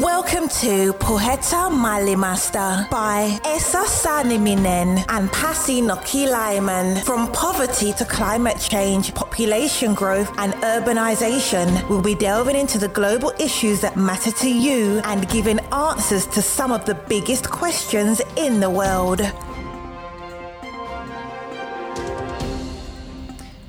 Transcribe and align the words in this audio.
Welcome 0.00 0.48
to 0.48 0.92
Poheta 0.94 1.70
Malimasta 1.70 2.90
by 2.90 3.38
Esa 3.44 3.84
Saniminen 3.86 5.04
and 5.08 5.30
Pasi 5.30 5.80
Nokilaiman. 5.80 7.04
From 7.04 7.30
poverty 7.30 7.92
to 7.92 8.04
climate 8.04 8.58
change, 8.58 9.14
population 9.14 9.94
growth, 9.94 10.32
and 10.36 10.52
urbanization, 10.54 11.88
we'll 11.88 12.02
be 12.02 12.16
delving 12.16 12.56
into 12.56 12.76
the 12.76 12.88
global 12.88 13.32
issues 13.38 13.80
that 13.82 13.96
matter 13.96 14.32
to 14.32 14.48
you 14.48 15.00
and 15.04 15.28
giving 15.28 15.60
answers 15.72 16.26
to 16.26 16.42
some 16.42 16.72
of 16.72 16.84
the 16.86 16.96
biggest 17.08 17.48
questions 17.48 18.20
in 18.36 18.58
the 18.58 18.70
world. 18.70 19.20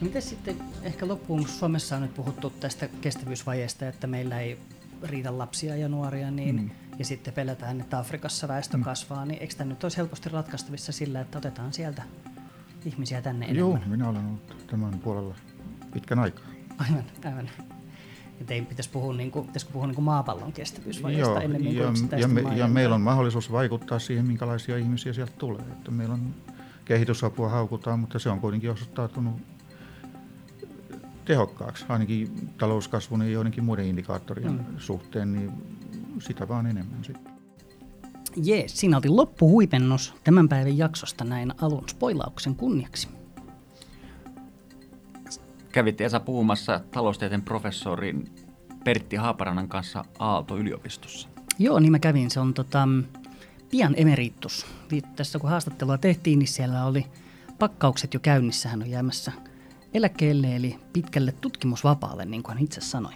Miten 0.02 0.22
sitten 0.22 0.56
ehkä 0.84 1.08
loppuun, 1.08 1.48
Suomessa 1.48 1.96
on 1.96 2.02
nyt 2.02 2.16
puhuttu 2.16 2.50
tästä 2.50 2.88
kestävyysvajeesta, 3.02 3.88
että 3.88 4.08
meillä 4.08 4.40
ei 4.40 4.58
riitä 5.06 5.38
lapsia 5.38 5.76
ja 5.76 5.90
nuoria, 5.90 6.32
niin, 6.32 6.56
mm. 6.56 6.70
ja 7.00 7.06
sitten 7.06 7.34
pelätään, 7.34 7.82
että 7.82 8.00
Afrikassa 8.00 8.48
väestö 8.48 8.78
mm. 8.78 8.84
kasvaa, 8.84 9.26
niin 9.26 9.42
eikö 9.42 9.56
tämä 9.56 9.70
nyt 9.70 9.84
olisi 9.84 9.98
helposti 9.98 10.30
ratkaistavissa 10.30 10.92
sillä, 10.92 11.22
että 11.22 11.38
otetaan 11.38 11.74
sieltä 11.74 12.04
ihmisiä 12.86 13.22
tänne 13.22 13.46
enemmän? 13.46 13.60
Joo, 13.60 13.80
minä 13.86 14.10
olen 14.10 14.26
ollut 14.26 14.68
tämän 14.68 15.00
puolella 15.00 15.36
pitkän 15.94 16.20
aikaa. 16.20 16.46
Aivan, 16.78 17.04
aivan. 17.26 17.50
Että 18.42 18.54
ei 18.54 18.62
pitäisi 18.62 18.90
puhua, 18.90 19.14
niin 19.14 19.32
kuin, 19.32 19.48
pitäisikö 19.48 19.74
puhua 19.74 19.88
niin 19.88 19.96
kuin 19.96 20.06
maapallon 20.06 20.54
kestävyysvajeesta 20.54 21.32
Joo, 21.32 21.40
enemmän 21.40 21.76
ja, 21.76 21.92
kuin 22.10 22.22
ja, 22.22 22.28
me, 22.28 22.42
ja 22.56 22.68
meillä 22.68 22.96
on 22.96 23.02
mahdollisuus 23.02 23.52
vaikuttaa 23.52 24.00
siihen, 24.00 24.26
minkälaisia 24.26 24.78
ihmisiä 24.78 25.14
sieltä 25.14 25.34
tulee. 25.38 25.62
Että 25.72 25.92
meillä 25.92 26.14
on 26.14 26.36
kehitysapua 26.86 27.50
haukutaan, 27.50 28.00
mutta 28.00 28.20
se 28.20 28.30
on 28.30 28.40
kuitenkin 28.40 28.72
osoittautunut 28.72 29.42
tehokkaaksi, 31.26 31.86
ainakin 31.90 32.50
talouskasvun 32.58 33.22
ja 33.22 33.30
joidenkin 33.30 33.64
muiden 33.64 33.86
indikaattorien 33.86 34.52
mm. 34.52 34.66
suhteen, 34.78 35.34
niin 35.34 35.52
sitä 36.20 36.48
vaan 36.48 36.68
enemmän 36.68 37.04
sitten. 37.04 37.34
Jees, 38.44 38.80
siinä 38.80 38.98
oli 38.98 39.10
loppuhuipennus 39.10 40.14
tämän 40.24 40.50
päivän 40.50 40.78
jaksosta 40.78 41.24
näin 41.24 41.54
alun 41.62 41.90
spoilauksen 41.90 42.56
kunniaksi. 42.56 43.08
Kävit 45.72 46.02
Esa 46.02 46.20
puhumassa 46.20 46.82
taloustieteen 46.92 47.42
professorin 47.42 48.30
Pertti 48.84 49.16
Haaparannan 49.16 49.68
kanssa 49.68 50.06
Aalto-yliopistossa. 50.20 51.30
Joo, 51.60 51.80
niin 51.80 51.92
mä 51.92 52.00
kävin. 52.00 52.32
Se 52.32 52.40
on 52.40 52.54
tota, 52.54 52.88
pian 53.72 53.94
emeritus. 53.98 54.66
Tässä 55.16 55.40
kun 55.40 55.50
haastattelua 55.50 55.98
tehtiin, 55.98 56.40
niin 56.40 56.48
siellä 56.48 56.86
oli 56.86 57.06
pakkaukset 57.60 58.14
jo 58.14 58.20
käynnissä. 58.20 58.70
Hän 58.70 58.82
on 58.82 58.90
jäämässä 58.90 59.32
eläkkeelle 59.96 60.56
eli 60.56 60.80
pitkälle 60.94 61.32
tutkimusvapaalle, 61.32 62.26
niin 62.26 62.44
kuin 62.44 62.54
hän 62.54 62.64
itse 62.64 62.82
sanoi. 62.82 63.14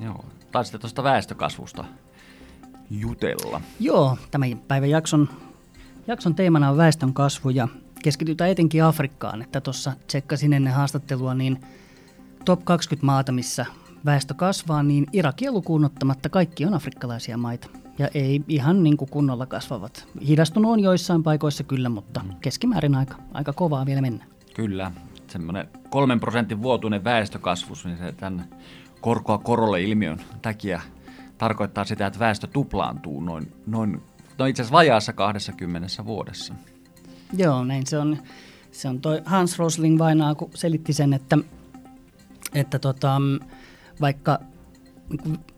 Joo, 0.00 0.24
taisitte 0.52 0.78
tuosta 0.78 1.02
väestökasvusta 1.02 1.84
jutella. 2.90 3.60
Joo, 3.80 4.18
tämän 4.30 4.58
päivän 4.68 4.90
jakson, 4.90 5.28
jakson 6.06 6.34
teemana 6.34 6.70
on 6.70 6.76
väestön 6.76 7.14
kasvu 7.14 7.50
ja 7.50 7.68
keskitytään 8.02 8.50
etenkin 8.50 8.84
Afrikkaan. 8.84 9.42
Että 9.42 9.60
tuossa 9.60 9.92
tsekkasin 10.06 10.52
ennen 10.52 10.72
haastattelua, 10.72 11.34
niin 11.34 11.60
top 12.44 12.64
20 12.64 13.06
maata, 13.06 13.32
missä 13.32 13.66
väestö 14.04 14.34
kasvaa, 14.34 14.82
niin 14.82 15.06
Irakia 15.12 15.52
lukuun 15.52 15.84
ottamatta 15.84 16.28
kaikki 16.28 16.66
on 16.66 16.74
afrikkalaisia 16.74 17.36
maita. 17.36 17.68
Ja 17.98 18.08
ei 18.14 18.44
ihan 18.48 18.82
niin 18.82 18.96
kuin 18.96 19.10
kunnolla 19.10 19.46
kasvavat. 19.46 20.08
Hidastunut 20.26 20.72
on 20.72 20.80
joissain 20.80 21.22
paikoissa 21.22 21.64
kyllä, 21.64 21.88
mutta 21.88 22.20
mm. 22.20 22.34
keskimäärin 22.40 22.94
aika, 22.94 23.14
aika 23.34 23.52
kovaa 23.52 23.86
vielä 23.86 24.00
mennä. 24.00 24.24
Kyllä, 24.54 24.92
semmoinen 25.32 25.68
kolmen 25.90 26.20
prosentin 26.20 26.62
vuotuinen 26.62 27.04
väestökasvus, 27.04 27.84
niin 27.84 27.98
se 27.98 28.12
tämän 28.12 28.48
korkoa 29.00 29.38
korolle 29.38 29.82
ilmiön 29.82 30.20
takia 30.42 30.80
tarkoittaa 31.38 31.84
sitä, 31.84 32.06
että 32.06 32.18
väestö 32.18 32.46
tuplaantuu 32.46 33.20
noin, 33.20 33.52
noin 33.66 34.02
no 34.38 34.46
itse 34.46 34.62
asiassa 34.62 34.76
vajaassa 34.76 35.12
20 35.12 35.88
vuodessa. 36.04 36.54
Joo, 37.36 37.64
näin 37.64 37.86
se 37.86 37.98
on. 37.98 38.18
Se 38.72 38.88
on 38.88 39.00
toi 39.00 39.22
Hans 39.24 39.58
Rosling 39.58 39.98
vainaa, 39.98 40.34
kun 40.34 40.50
selitti 40.54 40.92
sen, 40.92 41.12
että, 41.12 41.38
että 42.54 42.78
tota, 42.78 43.20
vaikka, 44.00 44.38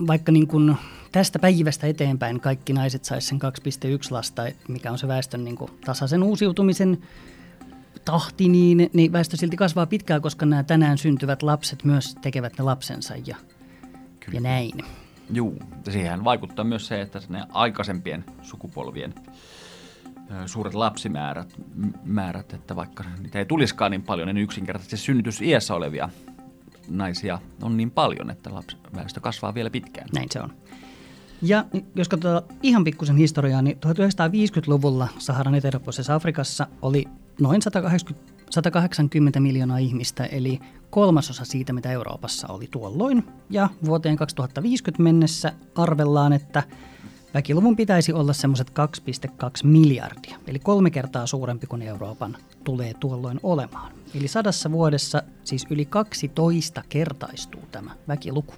vaikka 0.06 0.32
niin 0.32 0.46
kuin 0.46 0.76
tästä 1.12 1.38
päivästä 1.38 1.86
eteenpäin 1.86 2.40
kaikki 2.40 2.72
naiset 2.72 3.04
saisivat 3.04 3.42
sen 3.42 3.92
2,1 3.92 4.06
lasta, 4.10 4.42
mikä 4.68 4.92
on 4.92 4.98
se 4.98 5.08
väestön 5.08 5.44
niin 5.44 5.56
kuin 5.56 5.70
tasaisen 5.84 6.22
uusiutumisen 6.22 6.98
tahti, 8.04 8.48
niin, 8.48 8.90
niin 8.92 9.12
väestö 9.12 9.36
silti 9.36 9.56
kasvaa 9.56 9.86
pitkään, 9.86 10.22
koska 10.22 10.46
nämä 10.46 10.62
tänään 10.62 10.98
syntyvät 10.98 11.42
lapset 11.42 11.84
myös 11.84 12.14
tekevät 12.22 12.58
ne 12.58 12.64
lapsensa 12.64 13.14
ja, 13.26 13.36
ja 14.32 14.40
näin. 14.40 14.72
Joo, 15.32 15.52
siihen 15.90 16.24
vaikuttaa 16.24 16.64
myös 16.64 16.86
se, 16.86 17.00
että 17.00 17.20
ne 17.28 17.44
aikaisempien 17.52 18.24
sukupolvien 18.42 19.14
suuret 20.46 20.74
lapsimäärät, 20.74 21.54
määrät, 22.04 22.52
että 22.52 22.76
vaikka 22.76 23.04
niitä 23.22 23.38
ei 23.38 23.46
tulisikaan 23.46 23.90
niin 23.90 24.02
paljon, 24.02 24.28
niin 24.28 24.36
yksinkertaisesti 24.44 24.96
synnytys 24.96 25.42
iässä 25.42 25.74
olevia 25.74 26.08
naisia 26.88 27.38
on 27.62 27.76
niin 27.76 27.90
paljon, 27.90 28.30
että 28.30 28.54
lapsi, 28.54 28.76
väestö 28.96 29.20
kasvaa 29.20 29.54
vielä 29.54 29.70
pitkään. 29.70 30.08
Näin 30.14 30.28
se 30.32 30.40
on. 30.40 30.52
Ja 31.42 31.64
jos 31.94 32.08
katsotaan 32.08 32.42
ihan 32.62 32.84
pikkusen 32.84 33.16
historiaa, 33.16 33.62
niin 33.62 33.76
1950-luvulla 33.86 35.08
Saharan 35.18 35.54
eteläpuolisessa 35.54 36.14
Afrikassa 36.14 36.66
oli 36.82 37.04
noin 37.40 37.62
180, 37.62 38.32
180 38.50 39.40
miljoonaa 39.40 39.78
ihmistä, 39.78 40.24
eli 40.24 40.60
kolmasosa 40.90 41.44
siitä, 41.44 41.72
mitä 41.72 41.90
Euroopassa 41.90 42.48
oli 42.48 42.68
tuolloin. 42.70 43.24
Ja 43.50 43.68
vuoteen 43.84 44.16
2050 44.16 45.02
mennessä 45.02 45.52
arvellaan, 45.74 46.32
että 46.32 46.62
väkiluvun 47.34 47.76
pitäisi 47.76 48.12
olla 48.12 48.32
semmoiset 48.32 48.70
2,2 48.70 49.44
miljardia, 49.64 50.38
eli 50.46 50.58
kolme 50.58 50.90
kertaa 50.90 51.26
suurempi 51.26 51.66
kuin 51.66 51.82
Euroopan 51.82 52.36
tulee 52.64 52.94
tuolloin 52.94 53.40
olemaan. 53.42 53.92
Eli 54.14 54.28
sadassa 54.28 54.70
vuodessa 54.72 55.22
siis 55.44 55.66
yli 55.70 55.84
12 55.84 56.82
kertaistuu 56.88 57.62
tämä 57.72 57.90
väkiluku. 58.08 58.54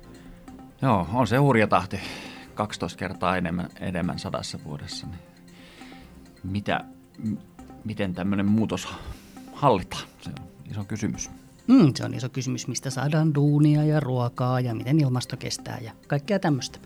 Joo, 0.83 1.07
on 1.13 1.27
se 1.27 1.37
hurja 1.37 1.67
tahti. 1.67 2.01
12 2.55 2.99
kertaa 2.99 3.37
enemmän, 3.37 3.69
enemmän 3.81 4.19
sadassa 4.19 4.59
vuodessa. 4.65 5.07
Niin 5.07 5.21
mitä, 6.45 6.85
miten 7.87 8.15
tämmöinen 8.15 8.47
muutos 8.47 8.89
hallitaan? 9.53 10.09
Se 10.21 10.31
on 10.31 10.49
iso 10.71 10.85
kysymys. 10.85 11.31
Mm, 11.67 11.93
se 11.95 12.05
on 12.05 12.15
iso 12.15 12.29
kysymys, 12.29 12.69
mistä 12.69 12.91
saadaan 12.91 13.35
duunia 13.35 13.85
ja 13.85 14.01
ruokaa 14.01 14.61
ja 14.61 14.75
miten 14.75 15.01
ilmasto 15.01 15.37
kestää 15.37 15.79
ja 15.83 15.93
kaikkea 16.07 16.39
tämmöistä. 16.39 16.79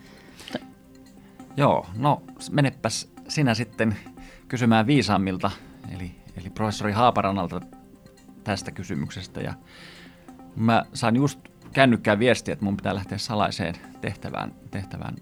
Joo, 1.57 1.87
no 1.97 2.23
menepäs 2.51 3.09
sinä 3.29 3.55
sitten 3.55 3.97
kysymään 4.49 4.87
viisaammilta, 4.87 5.51
eli, 5.95 6.11
eli 6.37 6.51
professori 6.51 6.93
Haaparannalta 6.93 7.61
tästä 8.45 8.71
kysymyksestä. 8.71 9.41
Ja 9.41 9.55
mä 10.57 10.85
sain 10.95 11.17
just 11.17 11.41
kännykkään 11.73 12.19
viestiä, 12.19 12.53
että 12.53 12.65
mun 12.65 12.77
pitää 12.77 12.95
lähteä 12.95 13.19
salaiseen 13.19 13.75
tehtävään, 14.01 14.55
tehtävään 14.71 15.17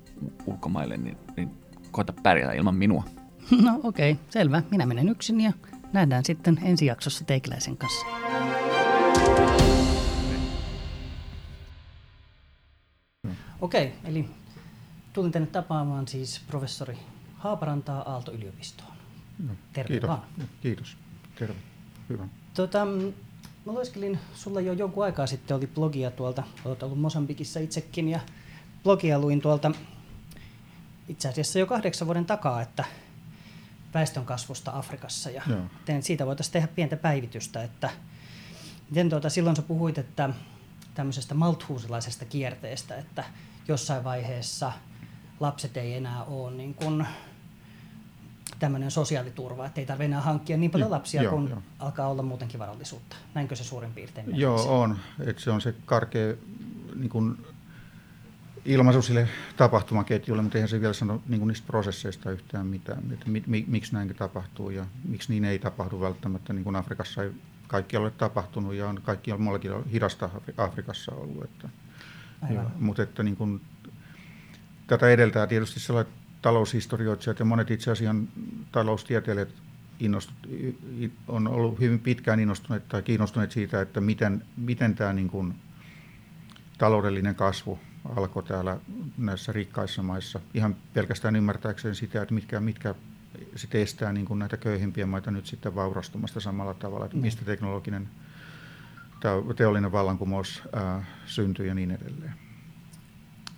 ulkomaille, 0.46 0.96
niin, 0.96 1.16
niin 1.36 1.50
koita 1.90 2.12
pärjätä 2.22 2.52
ilman 2.52 2.74
minua. 2.74 3.04
No 3.64 3.80
okei, 3.82 4.12
okay, 4.12 4.24
selvä. 4.30 4.62
Minä 4.70 4.86
menen 4.86 5.08
yksin 5.08 5.40
ja 5.40 5.52
nähdään 5.92 6.24
sitten 6.24 6.58
ensi 6.62 6.86
jaksossa 6.86 7.24
Teikiläisen 7.24 7.76
kanssa. 7.76 8.06
Okei, 13.60 13.86
okay, 13.86 13.98
eli 14.04 14.28
tulin 15.12 15.32
tänne 15.32 15.48
tapaamaan 15.48 16.08
siis 16.08 16.40
professori 16.46 16.98
Haaparantaa 17.36 18.02
Aalto-yliopistoon. 18.12 18.92
No, 19.46 19.54
Terve 19.72 19.88
kiitos. 19.88 20.08
vaan. 20.08 20.22
Kiitos. 20.60 20.96
Terve. 21.38 21.54
Hyvä. 22.08 22.28
Tota, 22.54 22.86
Mä 23.68 23.72
lueskelin, 23.72 24.18
sulla 24.34 24.60
jo 24.60 24.72
jonkun 24.72 25.04
aikaa 25.04 25.26
sitten 25.26 25.56
oli 25.56 25.66
blogia 25.66 26.10
tuolta, 26.10 26.42
olet 26.64 26.82
ollut 26.82 27.00
Mosambikissa 27.00 27.60
itsekin, 27.60 28.08
ja 28.08 28.20
blogia 28.82 29.18
luin 29.18 29.40
tuolta 29.40 29.72
itse 31.08 31.28
asiassa 31.28 31.58
jo 31.58 31.66
kahdeksan 31.66 32.06
vuoden 32.06 32.26
takaa, 32.26 32.62
että 32.62 32.84
väestön 33.98 34.24
kasvusta 34.24 34.70
Afrikassa, 34.74 35.30
ja 35.30 35.42
teen, 35.84 36.02
siitä 36.02 36.26
voitaisiin 36.26 36.52
tehdä 36.52 36.68
pientä 36.68 36.96
päivitystä, 36.96 37.62
että 37.62 37.90
miten 38.90 39.10
tuota, 39.10 39.30
silloin 39.30 39.56
sä 39.56 39.62
puhuit, 39.62 39.98
että 39.98 40.30
tämmöisestä 40.94 41.34
malthuusilaisesta 41.34 42.24
kierteestä, 42.24 42.96
että 42.96 43.24
jossain 43.68 44.04
vaiheessa 44.04 44.72
lapset 45.40 45.76
ei 45.76 45.94
enää 45.94 46.24
ole 46.24 46.50
niin 46.50 46.74
kuin 46.74 47.06
tämmöinen 48.58 48.90
sosiaaliturva, 48.90 49.66
että 49.66 49.80
ei 49.80 49.86
tarvitse 49.86 50.04
enää 50.04 50.20
hankkia 50.20 50.56
niin 50.56 50.70
paljon 50.70 50.90
lapsia, 50.90 51.22
joo, 51.22 51.32
kun 51.32 51.50
joo. 51.50 51.62
alkaa 51.78 52.08
olla 52.08 52.22
muutenkin 52.22 52.60
varallisuutta. 52.60 53.16
Näinkö 53.34 53.56
se 53.56 53.64
suurin 53.64 53.92
piirtein 53.92 54.26
menee? 54.26 54.40
Joo, 54.40 54.80
on. 54.80 54.98
Että 55.26 55.42
se 55.42 55.50
on 55.50 55.60
se 55.60 55.74
karkea 55.84 56.34
niin 56.94 57.10
kuin 57.10 57.46
ilmaisu 58.68 59.02
sille 59.02 59.28
tapahtumaketjulle, 59.56 60.42
mutta 60.42 60.58
eihän 60.58 60.68
se 60.68 60.80
vielä 60.80 60.92
sano 60.92 61.22
niin 61.28 61.38
kuin 61.38 61.48
niistä 61.48 61.66
prosesseista 61.66 62.30
yhtään 62.30 62.66
mitään, 62.66 63.02
että 63.12 63.30
mi, 63.30 63.42
mi, 63.46 63.64
miksi 63.68 63.92
näin 63.92 64.14
tapahtuu 64.14 64.70
ja 64.70 64.86
miksi 65.04 65.32
niin 65.32 65.44
ei 65.44 65.58
tapahdu 65.58 66.00
välttämättä, 66.00 66.52
niin 66.52 66.64
kuin 66.64 66.76
Afrikassa 66.76 67.22
ei 67.22 67.30
kaikki 67.66 67.96
ole 67.96 68.10
tapahtunut 68.10 68.74
ja 68.74 68.88
on 68.88 69.00
kaikki 69.02 69.34
muuallakin 69.34 69.84
hidasta 69.92 70.30
Afrikassa 70.56 71.12
ollut. 71.12 71.44
Että, 71.44 71.68
ja, 72.54 72.64
mutta 72.78 73.02
että 73.02 73.22
niin 73.22 73.36
kuin, 73.36 73.60
tätä 74.86 75.08
edeltää 75.08 75.46
tietysti 75.46 75.80
sellainen 75.80 76.12
taloushistorioitsijat 76.42 77.38
ja 77.38 77.44
monet 77.44 77.70
itse 77.70 77.90
asiassa 77.90 78.22
taloustieteilijät 78.72 79.54
innostut, 80.00 80.36
on 81.28 81.48
ollut 81.48 81.80
hyvin 81.80 82.00
pitkään 82.00 82.40
innostuneet 82.40 82.88
tai 82.88 83.02
kiinnostuneet 83.02 83.52
siitä, 83.52 83.80
että 83.80 84.00
miten, 84.00 84.42
miten 84.56 84.94
tämä 84.94 85.12
niin 85.12 85.28
kuin 85.28 85.54
taloudellinen 86.78 87.34
kasvu 87.34 87.78
alkoi 88.16 88.42
täällä 88.42 88.78
näissä 89.18 89.52
rikkaissa 89.52 90.02
maissa. 90.02 90.40
Ihan 90.54 90.76
pelkästään 90.94 91.36
ymmärtääkseen 91.36 91.94
sitä, 91.94 92.22
että 92.22 92.34
mitkä, 92.34 92.60
mitkä 92.60 92.94
sitten 93.56 93.80
estää 93.80 94.12
niin 94.12 94.26
kuin 94.26 94.38
näitä 94.38 94.56
köyhimpiä 94.56 95.06
maita 95.06 95.30
nyt 95.30 95.46
sitten 95.46 95.74
vaurastumasta 95.74 96.40
samalla 96.40 96.74
tavalla, 96.74 97.04
että 97.04 97.16
mistä 97.16 97.44
teknologinen 97.44 98.08
teollinen 99.56 99.92
vallankumous 99.92 100.62
ää, 100.72 101.04
syntyi 101.26 101.68
ja 101.68 101.74
niin 101.74 101.90
edelleen. 101.90 102.34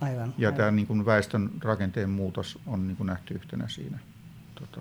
Aivan. 0.00 0.34
Ja 0.38 0.48
aivan. 0.48 0.56
tämä 0.56 0.70
niin 0.70 0.86
kuin 0.86 1.06
väestön 1.06 1.50
rakenteen 1.62 2.10
muutos 2.10 2.58
on 2.66 2.86
niin 2.86 2.96
kuin 2.96 3.06
nähty 3.06 3.34
yhtenä 3.34 3.68
siinä 3.68 3.98
tota, 4.54 4.80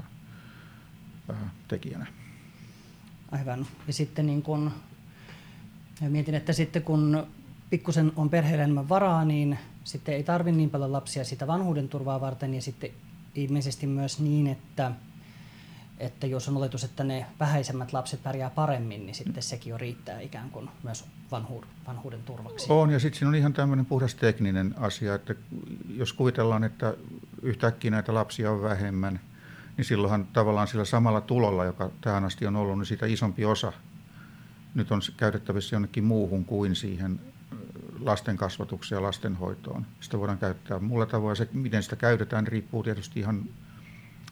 ää, 1.29 1.49
tekijänä. 1.67 2.07
Aivan. 3.31 3.65
Ja 3.87 3.93
sitten 3.93 4.25
niin 4.25 4.41
kun, 4.41 4.71
mietin, 6.01 6.35
että 6.35 6.53
sitten 6.53 6.83
kun 6.83 7.27
pikkusen 7.69 8.11
on 8.15 8.29
perheellä 8.29 8.63
enemmän 8.63 8.89
varaa, 8.89 9.25
niin 9.25 9.59
sitten 9.83 10.15
ei 10.15 10.23
tarvitse 10.23 10.57
niin 10.57 10.69
paljon 10.69 10.91
lapsia 10.91 11.23
sitä 11.23 11.47
vanhuuden 11.47 11.89
turvaa 11.89 12.21
varten 12.21 12.53
ja 12.53 12.61
sitten 12.61 12.89
ilmeisesti 13.35 13.87
myös 13.87 14.19
niin, 14.19 14.47
että, 14.47 14.91
että 15.99 16.27
jos 16.27 16.49
on 16.49 16.57
oletus, 16.57 16.83
että 16.83 17.03
ne 17.03 17.25
vähäisemmät 17.39 17.93
lapset 17.93 18.23
pärjää 18.23 18.49
paremmin, 18.49 19.05
niin 19.05 19.15
sitten 19.15 19.43
sekin 19.43 19.69
jo 19.69 19.77
riittää 19.77 20.19
ikään 20.19 20.49
kuin 20.49 20.69
myös 20.83 21.05
vanhuuden, 21.31 21.69
vanhuuden 21.87 22.23
turvaksi. 22.23 22.65
On, 22.69 22.89
ja 22.89 22.99
sitten 22.99 23.19
siinä 23.19 23.29
on 23.29 23.35
ihan 23.35 23.53
tämmöinen 23.53 23.85
puhdas 23.85 24.15
tekninen 24.15 24.75
asia, 24.77 25.15
että 25.15 25.35
jos 25.95 26.13
kuvitellaan, 26.13 26.63
että 26.63 26.93
yhtäkkiä 27.41 27.91
näitä 27.91 28.13
lapsia 28.13 28.51
on 28.51 28.61
vähemmän, 28.61 29.19
niin 29.77 29.85
silloinhan 29.85 30.27
tavallaan 30.33 30.67
sillä 30.67 30.85
samalla 30.85 31.21
tulolla, 31.21 31.65
joka 31.65 31.91
tähän 32.01 32.23
asti 32.23 32.47
on 32.47 32.55
ollut, 32.55 32.77
niin 32.77 32.85
siitä 32.85 33.05
isompi 33.05 33.45
osa 33.45 33.73
nyt 34.75 34.91
on 34.91 35.01
käytettävissä 35.17 35.75
jonnekin 35.75 36.03
muuhun 36.03 36.45
kuin 36.45 36.75
siihen 36.75 37.19
lasten 38.01 38.37
kasvatukseen 38.37 38.97
ja 38.97 39.03
lastenhoitoon. 39.03 39.85
Sitä 40.01 40.19
voidaan 40.19 40.37
käyttää 40.37 40.79
muulla 40.79 41.05
tavoin. 41.05 41.35
Se, 41.35 41.47
miten 41.53 41.83
sitä 41.83 41.95
käytetään, 41.95 42.47
riippuu 42.47 42.83
tietysti 42.83 43.19
ihan 43.19 43.45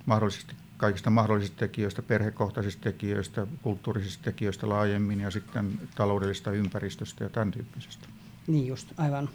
mahdollisesti 0.05 0.55
kaikista 0.77 1.09
mahdollisista 1.09 1.57
tekijöistä, 1.57 2.01
perhekohtaisista 2.01 2.83
tekijöistä, 2.83 3.47
kulttuurisista 3.61 4.23
tekijöistä 4.23 4.69
laajemmin 4.69 5.19
ja 5.19 5.31
sitten 5.31 5.79
taloudellisesta 5.95 6.51
ympäristöstä 6.51 7.23
ja 7.23 7.29
tämän 7.29 7.51
tyyppisestä. 7.51 8.07
Niin 8.47 8.67
just, 8.67 8.93
aivan. 8.97 9.29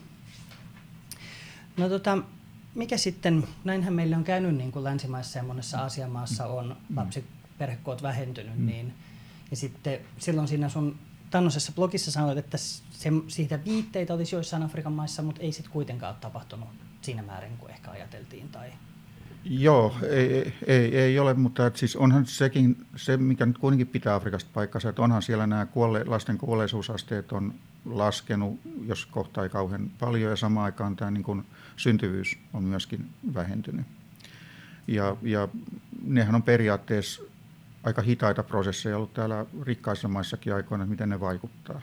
No 1.77 1.89
tota, 1.89 2.19
mikä 2.75 2.97
sitten, 2.97 3.49
näinhän 3.65 3.95
meille 3.95 4.17
on 4.17 4.25
käynyt 4.25 4.55
niin 4.55 4.73
kuin 4.73 4.85
länsimaissa 4.85 5.39
ja 5.39 5.43
monessa 5.43 5.79
Aasiamaassa 5.79 6.47
on 6.47 6.77
lapsiperhekoot 6.97 8.03
vähentynyt, 8.03 8.59
mm. 8.59 8.67
niin 8.67 8.95
ja 9.51 9.57
sitten 9.57 10.01
silloin 10.19 10.49
siinä 10.49 10.69
sun 10.69 10.99
Tannosessa 11.33 11.73
blogissa 11.73 12.11
sanoit, 12.11 12.39
että 12.39 12.59
se, 12.59 13.11
siitä 13.29 13.65
viitteitä 13.65 14.15
olisi 14.15 14.37
joissain 14.37 14.63
Afrikan 14.63 14.93
maissa, 14.93 15.23
mutta 15.23 15.41
ei 15.43 15.53
sitten 15.53 15.73
kuitenkaan 15.73 16.15
ole 16.15 16.21
tapahtunut 16.21 16.69
siinä 17.01 17.23
määrin 17.23 17.57
kuin 17.59 17.71
ehkä 17.71 17.91
ajateltiin. 17.91 18.49
Tai... 18.49 18.73
Joo, 19.45 19.95
ei, 20.11 20.55
ei, 20.67 20.97
ei 20.99 21.19
ole, 21.19 21.35
mutta 21.35 21.67
et 21.67 21.77
siis 21.77 21.97
onhan 21.97 22.27
sekin, 22.27 22.87
se 22.97 23.17
mikä 23.17 23.47
nyt 23.47 23.59
kuitenkin 23.59 23.87
pitää 23.87 24.15
Afrikasta 24.15 24.51
paikkansa, 24.55 24.89
että 24.89 25.03
onhan 25.03 25.23
siellä 25.23 25.47
nämä 25.47 25.67
kuolle, 25.67 26.05
lasten 26.05 26.39
kuolleisuusasteet 26.39 27.33
on 27.33 27.55
laskenut, 27.85 28.61
jos 28.87 29.07
kohta 29.07 29.43
ei 29.43 29.49
kauhean 29.49 29.91
paljon, 30.01 30.31
ja 30.31 30.37
samaan 30.37 30.65
aikaan 30.65 30.97
tämä 30.97 31.11
niin 31.11 31.25
kuin 31.25 31.45
syntyvyys 31.77 32.39
on 32.53 32.65
myöskin 32.65 33.11
vähentynyt. 33.35 33.87
Ja, 34.87 35.17
ja 35.23 35.49
nehän 36.03 36.35
on 36.35 36.43
periaatteessa 36.43 37.23
aika 37.83 38.03
hitaita 38.03 38.43
prosesseja 38.43 38.97
ollut 38.97 39.15
täällä 39.15 39.47
rikkaissa 39.63 40.09
maissakin 40.09 40.55
aikoina, 40.55 40.87
miten 40.87 41.09
ne 41.09 41.21
vaikuttaa. 41.21 41.81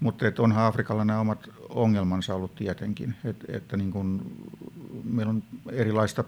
Mutta 0.00 0.24
onhan 0.38 0.64
Afrikalla 0.64 1.04
nämä 1.04 1.20
omat 1.20 1.50
ongelmansa 1.68 2.34
ollut 2.34 2.54
tietenkin, 2.54 3.14
Et, 3.24 3.36
että 3.48 3.76
niin 3.76 3.90
kun, 3.90 4.32
meillä 5.04 5.30
on 5.30 5.42
erilaista 5.72 6.24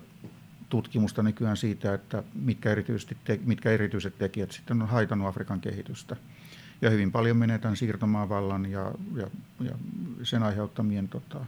tutkimusta 0.68 1.22
nykyään 1.22 1.56
siitä, 1.56 1.94
että 1.94 2.22
mitkä, 2.34 2.70
erityisesti 2.70 3.16
te, 3.24 3.40
mitkä 3.44 3.70
erityiset 3.70 4.18
tekijät 4.18 4.52
sitten 4.52 4.82
on 4.82 4.88
haitannut 4.88 5.28
Afrikan 5.28 5.60
kehitystä. 5.60 6.16
Ja 6.82 6.90
hyvin 6.90 7.12
paljon 7.12 7.36
menee 7.36 7.58
tämän 7.58 7.76
siirtomaavallan 7.76 8.66
ja, 8.70 8.92
ja, 9.14 9.26
ja 9.60 9.72
sen 10.22 10.42
aiheuttamien, 10.42 11.08
tota, 11.08 11.40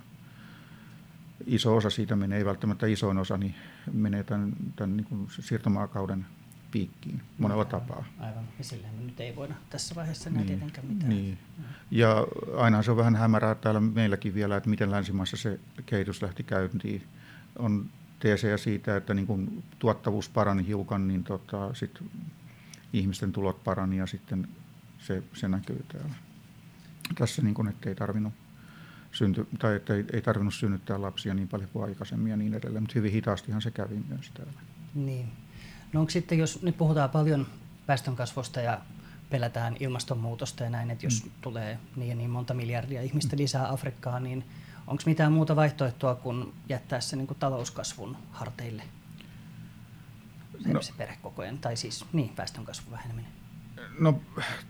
iso 1.47 1.77
osa 1.77 1.91
siitä 1.91 2.17
menee, 2.17 2.39
ei 2.39 2.45
välttämättä 2.45 2.87
isoin 2.87 3.19
osa, 3.19 3.39
niin 3.39 3.55
menee 3.93 4.23
tämän, 4.23 4.53
tämän 4.77 4.97
niin 4.97 5.29
siirtomaakauden 5.29 6.27
piikkiin 6.71 7.23
monella 7.39 7.63
aivan, 7.63 7.81
tapaa. 7.81 8.05
Aivan, 8.21 8.45
ja 8.59 8.65
sillä 8.65 8.89
nyt 9.05 9.21
ei 9.21 9.37
voida 9.37 9.55
tässä 9.71 9.95
vaiheessa 9.95 10.31
enää 10.31 10.43
niin, 10.43 10.49
tietenkään 10.49 10.87
mitään. 10.87 11.11
Niin. 11.11 11.39
Ja 11.91 12.27
aina 12.57 12.83
se 12.83 12.91
on 12.91 12.97
vähän 12.97 13.17
hämärää 13.17 13.55
täällä 13.55 13.81
meilläkin 13.81 14.35
vielä, 14.35 14.57
että 14.57 14.71
miten 14.71 14.91
länsimaissa 14.91 15.37
se 15.37 15.61
kehitys 15.87 16.23
lähti 16.23 16.43
käyntiin. 16.43 17.03
On 17.59 17.87
teesejä 18.19 18.57
siitä, 18.57 18.97
että 18.97 19.15
niin 19.15 19.27
kun 19.27 19.63
tuottavuus 19.79 20.29
parani 20.29 20.67
hiukan, 20.67 21.09
niin 21.09 21.25
tota, 21.25 21.75
sit 21.75 22.05
ihmisten 22.93 23.33
tulot 23.33 23.65
parani 23.65 23.97
ja 23.97 24.07
sitten 24.07 24.49
se, 24.99 25.23
se 25.33 25.49
näkyy 25.49 25.85
täällä. 25.93 26.15
Tässä 27.15 27.43
niin 27.43 27.55
kun, 27.55 27.69
ettei 27.69 27.95
tarvinnut 27.95 28.35
synty, 29.13 29.47
tai 29.59 29.77
että 29.77 29.95
ei, 29.95 30.05
ei 30.13 30.23
tarvinnut 30.23 30.55
synnyttää 30.55 31.03
lapsia 31.03 31.35
niin 31.35 31.49
paljon 31.49 31.71
kuin 31.73 31.85
aikaisemmin 31.85 32.31
ja 32.31 32.37
niin 32.37 32.55
edelleen, 32.55 32.83
mutta 32.83 32.95
hyvin 32.95 33.13
hitaastihan 33.13 33.63
se 33.63 33.71
kävi 33.71 34.03
myös 34.09 34.31
täällä. 34.35 34.61
Niin. 34.95 35.29
No 35.93 36.01
onko 36.01 36.11
sitten, 36.11 36.39
jos 36.39 36.63
nyt 36.63 36.79
puhutaan 36.79 37.11
paljon 37.11 37.47
väestönkasvusta 37.89 38.61
ja 38.61 38.81
pelätään 39.31 39.77
ilmastonmuutosta 39.81 40.65
ja 40.65 40.71
näin, 40.71 40.91
että 40.91 41.07
jos 41.07 41.25
mm. 41.25 41.31
tulee 41.41 41.79
niin 41.97 42.09
ja 42.09 42.15
niin 42.15 42.31
monta 42.31 42.55
miljardia 42.55 43.03
ihmistä 43.03 43.37
lisää 43.37 43.73
Afrikkaan, 43.73 44.23
niin 44.23 44.45
onko 44.87 45.03
mitään 45.07 45.33
muuta 45.33 45.57
vaihtoehtoa 45.57 46.15
kuin 46.15 46.53
jättää 46.69 47.01
se 47.01 47.17
niin 47.17 47.27
kuin 47.27 47.39
talouskasvun 47.39 48.17
harteille? 48.31 48.83
Se, 50.63 50.73
no, 50.73 50.83
se 50.83 50.93
perhekokojen, 50.97 51.59
tai 51.59 51.77
siis 51.77 52.05
niin, 52.13 52.33
väestönkasvun 52.37 52.93
väheneminen. 52.93 53.31
No 53.99 54.21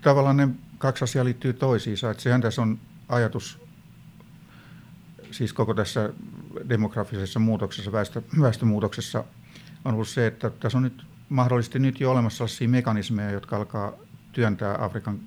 tavallaan 0.01 0.37
ne 0.37 0.49
kaksi 0.79 1.05
asiaa 1.05 1.25
liittyy 1.25 1.53
toisiinsa. 1.53 2.11
Että 2.11 2.23
sehän 2.23 2.41
tässä 2.41 2.63
on 2.63 2.79
ajatus, 3.09 3.59
siis 5.31 5.53
koko 5.53 5.75
tässä 5.75 6.13
demografisessa 6.69 7.39
muutoksessa, 7.39 7.93
väestö, 7.93 8.23
väestömuutoksessa 8.41 9.25
on 9.85 9.95
ollut 9.95 10.09
se, 10.09 10.27
että 10.27 10.51
tässä 10.51 10.79
on 10.79 10.85
nyt 10.85 11.08
mahdollisesti 11.29 11.79
nyt 11.79 12.01
jo 12.01 12.11
olemassa 12.11 12.37
sellaisia 12.37 12.69
mekanismeja, 12.69 13.31
jotka 13.31 13.57
alkaa 13.57 13.93
työntää 14.33 14.85
Afrikan 14.85 15.21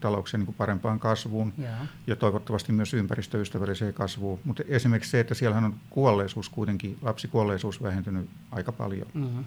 talouksia 0.00 0.38
niin 0.38 0.46
kuin 0.46 0.56
parempaan 0.56 0.98
kasvuun 1.00 1.52
ja. 1.58 1.68
ja 2.06 2.16
toivottavasti 2.16 2.72
myös 2.72 2.94
ympäristöystävälliseen 2.94 3.94
kasvuun. 3.94 4.40
Mutta 4.44 4.62
esimerkiksi 4.68 5.10
se, 5.10 5.20
että 5.20 5.34
siellähän 5.34 5.64
on 5.64 5.74
kuolleisuus 5.90 6.48
kuitenkin, 6.48 6.98
lapsikuolleisuus 7.02 7.82
vähentynyt 7.82 8.30
aika 8.50 8.72
paljon, 8.72 9.08
mm-hmm. 9.14 9.44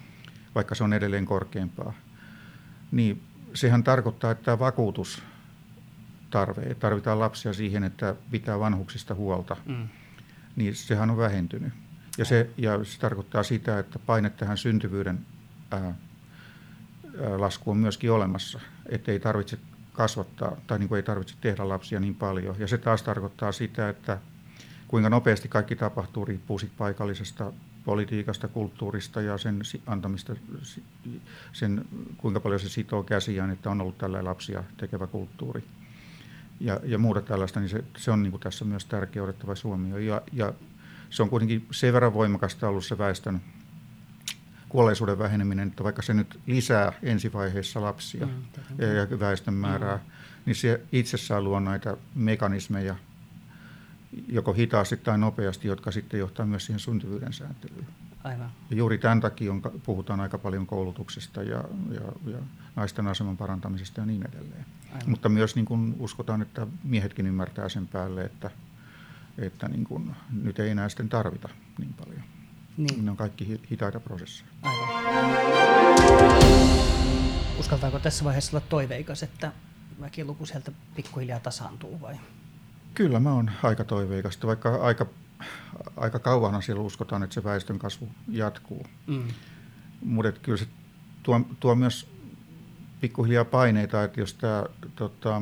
vaikka 0.56 0.76
se 0.76 0.84
on 0.84 0.94
edelleen 0.94 1.26
korkeampaa. 1.26 1.94
Niin 2.92 3.22
sehän 3.54 3.84
tarkoittaa, 3.84 4.32
että 4.32 4.44
tämä 4.44 4.60
vakuutus 4.60 5.24
tarve, 6.30 6.76
tarvitaan 6.76 7.20
lapsia 7.20 7.54
siihen, 7.54 7.84
että 7.84 8.16
pitää 8.32 8.60
vanhuksista 8.60 9.16
huolta, 9.16 9.58
mm. 9.66 9.88
niin 10.56 10.76
sehän 10.76 11.10
on 11.10 11.18
vähentynyt. 11.18 11.74
Ja 12.18 12.26
se, 12.26 12.50
ja 12.58 12.84
se 12.84 13.00
tarkoittaa 13.00 13.44
sitä, 13.44 13.80
että 13.80 14.00
paine 14.00 14.30
tähän 14.30 14.58
syntyvyyden 14.58 15.20
lasku 17.38 17.72
on 17.72 17.78
myöskin 17.78 18.12
olemassa, 18.12 18.60
että 18.90 19.12
ei 19.12 19.20
tarvitse 19.20 19.58
kasvattaa 19.94 20.58
tai 20.68 20.80
niin 20.80 20.90
kuin 20.90 20.98
ei 20.98 21.04
tarvitse 21.04 21.36
tehdä 21.42 21.70
lapsia 21.70 22.00
niin 22.00 22.16
paljon. 22.16 22.56
Ja 22.60 22.68
se 22.68 22.78
taas 22.78 23.04
tarkoittaa 23.04 23.52
sitä, 23.52 23.90
että 23.90 24.18
kuinka 24.88 25.10
nopeasti 25.10 25.48
kaikki 25.48 25.76
tapahtuu 25.76 26.26
riippuu 26.26 26.60
paikallisesta 26.78 27.52
politiikasta, 27.86 28.48
kulttuurista 28.48 29.22
ja 29.22 29.38
sen 29.38 29.62
antamista, 29.88 30.36
sen, 31.54 31.86
kuinka 32.18 32.40
paljon 32.40 32.60
se 32.60 32.70
sitoo 32.70 33.04
käsiään, 33.04 33.52
että 33.52 33.70
on 33.70 33.82
ollut 33.82 33.98
tällä 33.98 34.24
lapsia 34.24 34.64
tekevä 34.78 35.08
kulttuuri. 35.08 35.64
Ja, 36.60 36.80
ja 36.84 36.98
muuta 36.98 37.22
tällaista, 37.22 37.60
niin 37.60 37.70
se, 37.70 37.84
se 37.98 38.12
on 38.12 38.24
niin 38.24 38.32
kuin 38.32 38.42
tässä 38.42 38.66
myös 38.66 38.86
tärkeä 38.86 39.24
otettava 39.24 39.54
huomioon. 39.64 40.06
Ja, 40.06 40.22
ja 40.34 40.54
se 41.10 41.24
on 41.24 41.30
kuitenkin 41.30 41.68
sen 41.72 41.94
verran 41.94 42.14
voimakasta 42.14 42.70
ollut 42.70 42.86
se 42.86 42.98
väestön 42.98 43.42
kuolleisuuden 44.76 45.20
väheneminen, 45.20 45.68
että 45.68 45.84
vaikka 45.84 46.02
se 46.02 46.14
nyt 46.14 46.40
lisää 46.46 46.94
ensivaiheessa 47.04 47.82
lapsia 47.82 48.26
mm, 48.26 48.34
ja, 49.12 49.20
väestön 49.20 49.54
määrää, 49.54 49.96
mm. 49.96 50.04
niin 50.46 50.56
se 50.56 50.82
itsessään 50.92 51.44
luo 51.44 51.60
näitä 51.60 51.98
mekanismeja, 52.16 52.96
joko 54.28 54.54
hitaasti 54.54 54.98
tai 54.98 55.18
nopeasti, 55.18 55.68
jotka 55.68 55.92
sitten 55.92 56.20
johtaa 56.20 56.46
myös 56.46 56.66
siihen 56.66 56.80
syntyvyyden 56.80 57.34
sääntelyyn. 57.34 57.88
Aivan. 58.24 58.52
Ja 58.70 58.76
juuri 58.76 58.98
tämän 58.98 59.22
takia 59.22 59.52
on, 59.52 59.62
puhutaan 59.86 60.20
aika 60.20 60.38
paljon 60.38 60.68
koulutuksesta 60.68 61.44
ja, 61.44 61.64
ja, 61.92 62.32
ja 62.32 62.38
naisten 62.76 63.08
aseman 63.08 63.38
parantamisesta 63.38 64.02
ja 64.02 64.06
niin 64.06 64.28
edelleen. 64.28 64.66
Aivan. 64.94 65.10
Mutta 65.10 65.30
myös 65.30 65.56
niin 65.56 65.66
kuin 65.66 65.96
uskotaan, 66.00 66.42
että 66.42 66.68
miehetkin 66.84 67.28
ymmärtää 67.28 67.70
sen 67.70 67.88
päälle, 67.88 68.24
että 68.24 68.52
että 69.38 69.68
niin 69.68 69.84
kuin, 69.84 70.16
nyt 70.44 70.60
ei 70.60 70.70
enää 70.70 70.90
sitten 70.90 71.10
tarvita 71.10 71.50
niin 71.80 71.94
paljon. 71.94 72.35
Niin. 72.78 73.06
Ne 73.06 73.12
on 73.12 73.18
kaikki 73.18 73.62
hitaita 73.72 74.00
prosesseja. 74.00 74.50
Aivan. 74.62 74.96
Uskaltaako 77.60 78.00
tässä 78.00 78.26
vaiheessa 78.26 78.58
olla 78.58 78.66
toiveikas, 78.70 79.24
että 79.24 79.52
väkiluku 80.02 80.46
sieltä 80.46 80.72
pikkuhiljaa 80.96 81.40
tasaantuu 81.40 82.02
vai? 82.02 82.16
Kyllä 82.94 83.20
mä 83.20 83.34
oon 83.34 83.52
aika 83.64 83.84
toiveikasta, 83.84 84.48
vaikka 84.48 84.76
aika, 84.76 85.06
aika 85.98 86.20
kauan 86.20 86.64
siellä 86.64 86.84
uskotaan, 86.84 87.24
että 87.24 87.34
se 87.34 87.44
väestön 87.44 87.80
kasvu 87.80 88.10
jatkuu. 88.28 88.86
Mm. 89.08 89.28
Mutta 90.02 90.32
kyllä 90.32 90.58
se 90.58 90.68
tuo, 91.24 91.42
tuo 91.60 91.76
myös 91.76 92.08
pikkuhiljaa 93.02 93.46
paineita, 93.46 94.04
että 94.04 94.20
jos 94.20 94.34
tämä, 94.34 94.66
tota, 94.96 95.42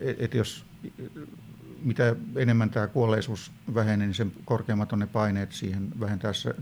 että 0.00 0.36
jos 0.36 0.64
mitä 1.84 2.16
enemmän 2.36 2.70
tämä 2.70 2.86
kuolleisuus 2.86 3.52
vähenee, 3.74 4.06
niin 4.06 4.14
sen 4.14 4.32
korkeammat 4.44 4.92
on 4.92 4.98
ne 4.98 5.06
paineet 5.06 5.52
siihen 5.52 5.88
vähentää 6.00 6.32
se 6.32 6.54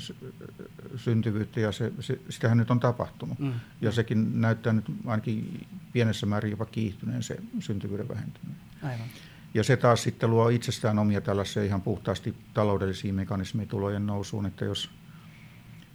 syntyvyyttä, 0.97 1.61
ja 1.61 1.73
se, 1.73 1.93
se, 2.01 2.21
sitähän 2.29 2.59
nyt 2.59 2.71
on 2.71 2.81
tapahtunut. 2.81 3.39
Mm. 3.39 3.53
Ja 3.81 3.93
sekin 3.93 4.41
näyttää 4.41 4.73
nyt 4.73 4.85
ainakin 5.07 5.67
pienessä 5.93 6.27
määrin 6.27 6.51
jopa 6.51 6.65
kiihtyneen 6.65 7.23
se 7.23 7.37
syntyvyyden 7.61 8.09
vähentyminen. 8.09 8.57
Aivan. 8.83 9.07
Ja 9.55 9.65
se 9.65 9.77
taas 9.77 10.03
sitten 10.03 10.31
luo 10.31 10.49
itsestään 10.49 10.99
omia 10.99 11.21
tällaisia 11.21 11.65
ihan 11.65 11.83
puhtaasti 11.83 12.35
taloudellisia 12.55 13.13
mekanismeja 13.13 13.67
tulojen 13.67 14.07
nousuun, 14.07 14.47
että 14.47 14.65
jos 14.65 14.91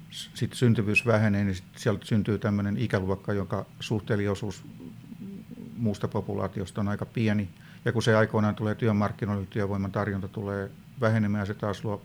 sit 0.09 0.53
syntyvyys 0.53 1.05
vähenee, 1.05 1.43
niin 1.43 1.55
sit 1.55 1.65
sieltä 1.75 2.05
syntyy 2.05 2.37
tämmöinen 2.37 2.77
ikäluokka, 2.77 3.33
jonka 3.33 3.65
suhteellinen 3.79 4.31
osuus 4.31 4.63
muusta 5.77 6.07
populaatiosta 6.07 6.81
on 6.81 6.87
aika 6.87 7.05
pieni. 7.05 7.49
Ja 7.85 7.91
kun 7.91 8.03
se 8.03 8.15
aikoinaan 8.15 8.55
tulee 8.55 8.75
työmarkkinoille, 8.75 9.47
työvoiman 9.49 9.91
tarjonta 9.91 10.27
tulee 10.27 10.71
vähenemään, 11.01 11.47
se 11.47 11.53
taas 11.53 11.83
luo 11.83 12.01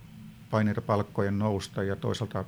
paineita 0.51 0.81
palkkojen 0.81 1.39
nousta 1.39 1.83
ja 1.83 1.97
toisaalta 1.97 2.45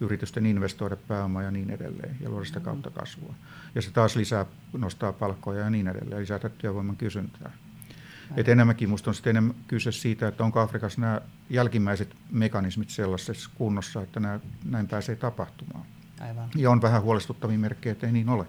yritysten 0.00 0.46
investoida 0.46 0.96
pääomaa 0.96 1.42
ja 1.42 1.50
niin 1.50 1.70
edelleen 1.70 2.16
ja 2.20 2.30
luoda 2.30 2.44
sitä 2.44 2.60
kautta 2.60 2.90
kasvua. 2.90 3.34
Ja 3.74 3.82
se 3.82 3.90
taas 3.90 4.16
lisää, 4.16 4.46
nostaa 4.72 5.12
palkkoja 5.12 5.60
ja 5.60 5.70
niin 5.70 5.88
edelleen, 5.88 6.20
lisätä 6.20 6.48
työvoiman 6.48 6.96
kysyntää. 6.96 7.52
Et 8.36 8.48
enemmänkin 8.48 8.88
minusta 8.88 9.10
on 9.10 9.14
sitten 9.14 9.30
enemmän 9.30 9.56
kyse 9.68 9.92
siitä, 9.92 10.28
että 10.28 10.44
onko 10.44 10.60
Afrikassa 10.60 11.00
nämä 11.00 11.20
jälkimmäiset 11.50 12.16
mekanismit 12.30 12.90
sellaisessa 12.90 13.50
kunnossa, 13.54 14.02
että 14.02 14.20
nämä, 14.20 14.40
näin 14.64 14.88
pääsee 14.88 15.16
tapahtumaan. 15.16 15.86
Aivan. 16.20 16.50
Ja 16.54 16.70
on 16.70 16.82
vähän 16.82 17.02
huolestuttavia 17.02 17.58
merkkejä, 17.58 17.92
että 17.92 18.06
ei 18.06 18.12
niin 18.12 18.28
ole. 18.28 18.46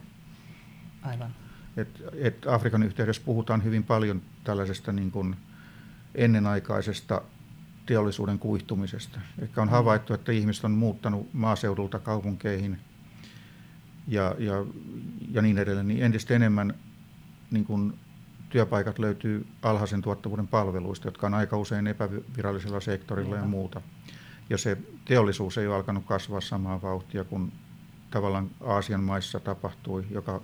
Aivan. 1.01 1.35
Et, 1.77 2.03
et 2.13 2.47
Afrikan 2.47 2.83
yhteydessä 2.83 3.21
puhutaan 3.25 3.63
hyvin 3.63 3.83
paljon 3.83 4.21
tällaisesta 4.43 4.91
niin 4.91 5.11
kuin 5.11 5.35
ennenaikaisesta 6.15 7.21
teollisuuden 7.85 8.39
kuihtumisesta. 8.39 9.19
Eli 9.39 9.49
on 9.57 9.69
havaittu, 9.69 10.13
että 10.13 10.31
ihmiset 10.31 10.65
on 10.65 10.71
muuttanut 10.71 11.33
maaseudulta 11.33 11.99
kaupunkeihin 11.99 12.79
ja, 14.07 14.35
ja, 14.39 14.65
ja 15.31 15.41
niin 15.41 15.57
edelleen, 15.57 15.87
niin 15.87 16.03
entistä 16.03 16.33
enemmän 16.33 16.73
niin 17.51 17.65
kuin 17.65 17.93
työpaikat 18.49 18.99
löytyy 18.99 19.47
alhaisen 19.61 20.01
tuottavuuden 20.01 20.47
palveluista, 20.47 21.07
jotka 21.07 21.27
on 21.27 21.33
aika 21.33 21.57
usein 21.57 21.87
epävirallisella 21.87 22.79
sektorilla 22.79 23.35
ja 23.35 23.45
muuta. 23.45 23.81
Ja 24.49 24.57
se 24.57 24.77
teollisuus 25.05 25.57
ei 25.57 25.67
ole 25.67 25.75
alkanut 25.75 26.05
kasvaa 26.05 26.41
samaa 26.41 26.81
vauhtia 26.81 27.23
kuin 27.23 27.51
tavallaan 28.17 28.49
Aasian 28.61 29.03
maissa 29.03 29.39
tapahtui, 29.39 30.05
joka, 30.09 30.41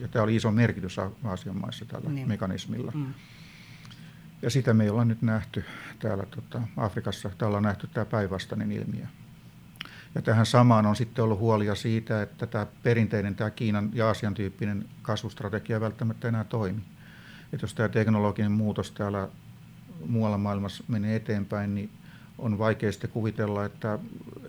ja 0.00 0.08
tämä 0.08 0.22
oli 0.22 0.36
iso 0.36 0.50
merkitys 0.50 0.96
Aasian 1.24 1.60
maissa 1.60 1.84
tällä 1.84 2.10
niin. 2.10 2.28
mekanismilla. 2.28 2.92
Mm. 2.94 3.14
Ja 4.42 4.50
sitä 4.50 4.74
me 4.74 4.84
ei 4.84 4.90
olla 4.90 5.04
nyt 5.04 5.22
nähty 5.22 5.64
täällä 5.98 6.26
tota, 6.26 6.62
Afrikassa, 6.76 7.30
täällä 7.38 7.56
on 7.56 7.62
nähty 7.62 7.86
tämä 7.86 8.04
päinvastainen 8.04 8.72
ilmiö. 8.72 9.06
Ja 10.14 10.22
tähän 10.22 10.46
samaan 10.46 10.86
on 10.86 10.96
sitten 10.96 11.24
ollut 11.24 11.38
huolia 11.38 11.74
siitä, 11.74 12.22
että 12.22 12.46
tämä 12.46 12.66
perinteinen, 12.82 13.34
tämä 13.34 13.50
Kiinan 13.50 13.90
ja 13.94 14.06
Aasian 14.06 14.34
tyyppinen 14.34 14.88
kasvustrategia 15.02 15.76
ei 15.76 15.80
välttämättä 15.80 16.28
enää 16.28 16.44
toimi. 16.44 16.82
Että 17.52 17.64
jos 17.64 17.74
tämä 17.74 17.88
teknologinen 17.88 18.52
muutos 18.52 18.92
täällä 18.92 19.28
muualla 20.06 20.38
maailmassa 20.38 20.84
menee 20.88 21.16
eteenpäin, 21.16 21.74
niin 21.74 21.90
on 22.38 22.58
vaikea 22.58 22.92
sitten 22.92 23.10
kuvitella, 23.10 23.64
että, 23.64 23.98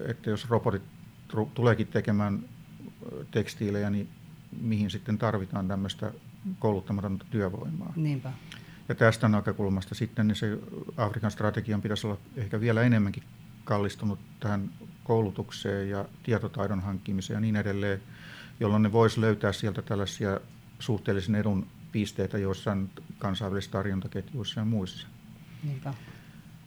että 0.07 0.29
jos 0.29 0.49
robotit 0.49 0.83
tuleekin 1.53 1.87
tekemään 1.87 2.43
tekstiilejä, 3.31 3.89
niin 3.89 4.09
mihin 4.61 4.89
sitten 4.89 5.17
tarvitaan 5.17 5.67
tämmöistä 5.67 6.11
kouluttamatonta 6.59 7.25
työvoimaa. 7.29 7.93
Niinpä. 7.95 8.33
Ja 8.89 8.95
tästä 8.95 9.27
näkökulmasta 9.27 9.95
sitten 9.95 10.27
niin 10.27 10.35
se 10.35 10.59
Afrikan 10.97 11.31
strategian 11.31 11.81
pitäisi 11.81 12.07
olla 12.07 12.17
ehkä 12.35 12.59
vielä 12.59 12.81
enemmänkin 12.81 13.23
kallistunut 13.63 14.19
tähän 14.39 14.69
koulutukseen 15.03 15.89
ja 15.89 16.05
tietotaidon 16.23 16.79
hankkimiseen 16.79 17.35
ja 17.35 17.41
niin 17.41 17.55
edelleen, 17.55 18.01
jolloin 18.59 18.83
ne 18.83 18.91
voisi 18.91 19.21
löytää 19.21 19.51
sieltä 19.51 19.81
tällaisia 19.81 20.39
suhteellisen 20.79 21.35
edun 21.35 21.67
pisteitä 21.91 22.37
joissain 22.37 22.89
kansainvälisissä 23.17 23.71
tarjontaketjuissa 23.71 24.59
ja 24.59 24.65
muissa. 24.65 25.07
Niinpä. 25.63 25.93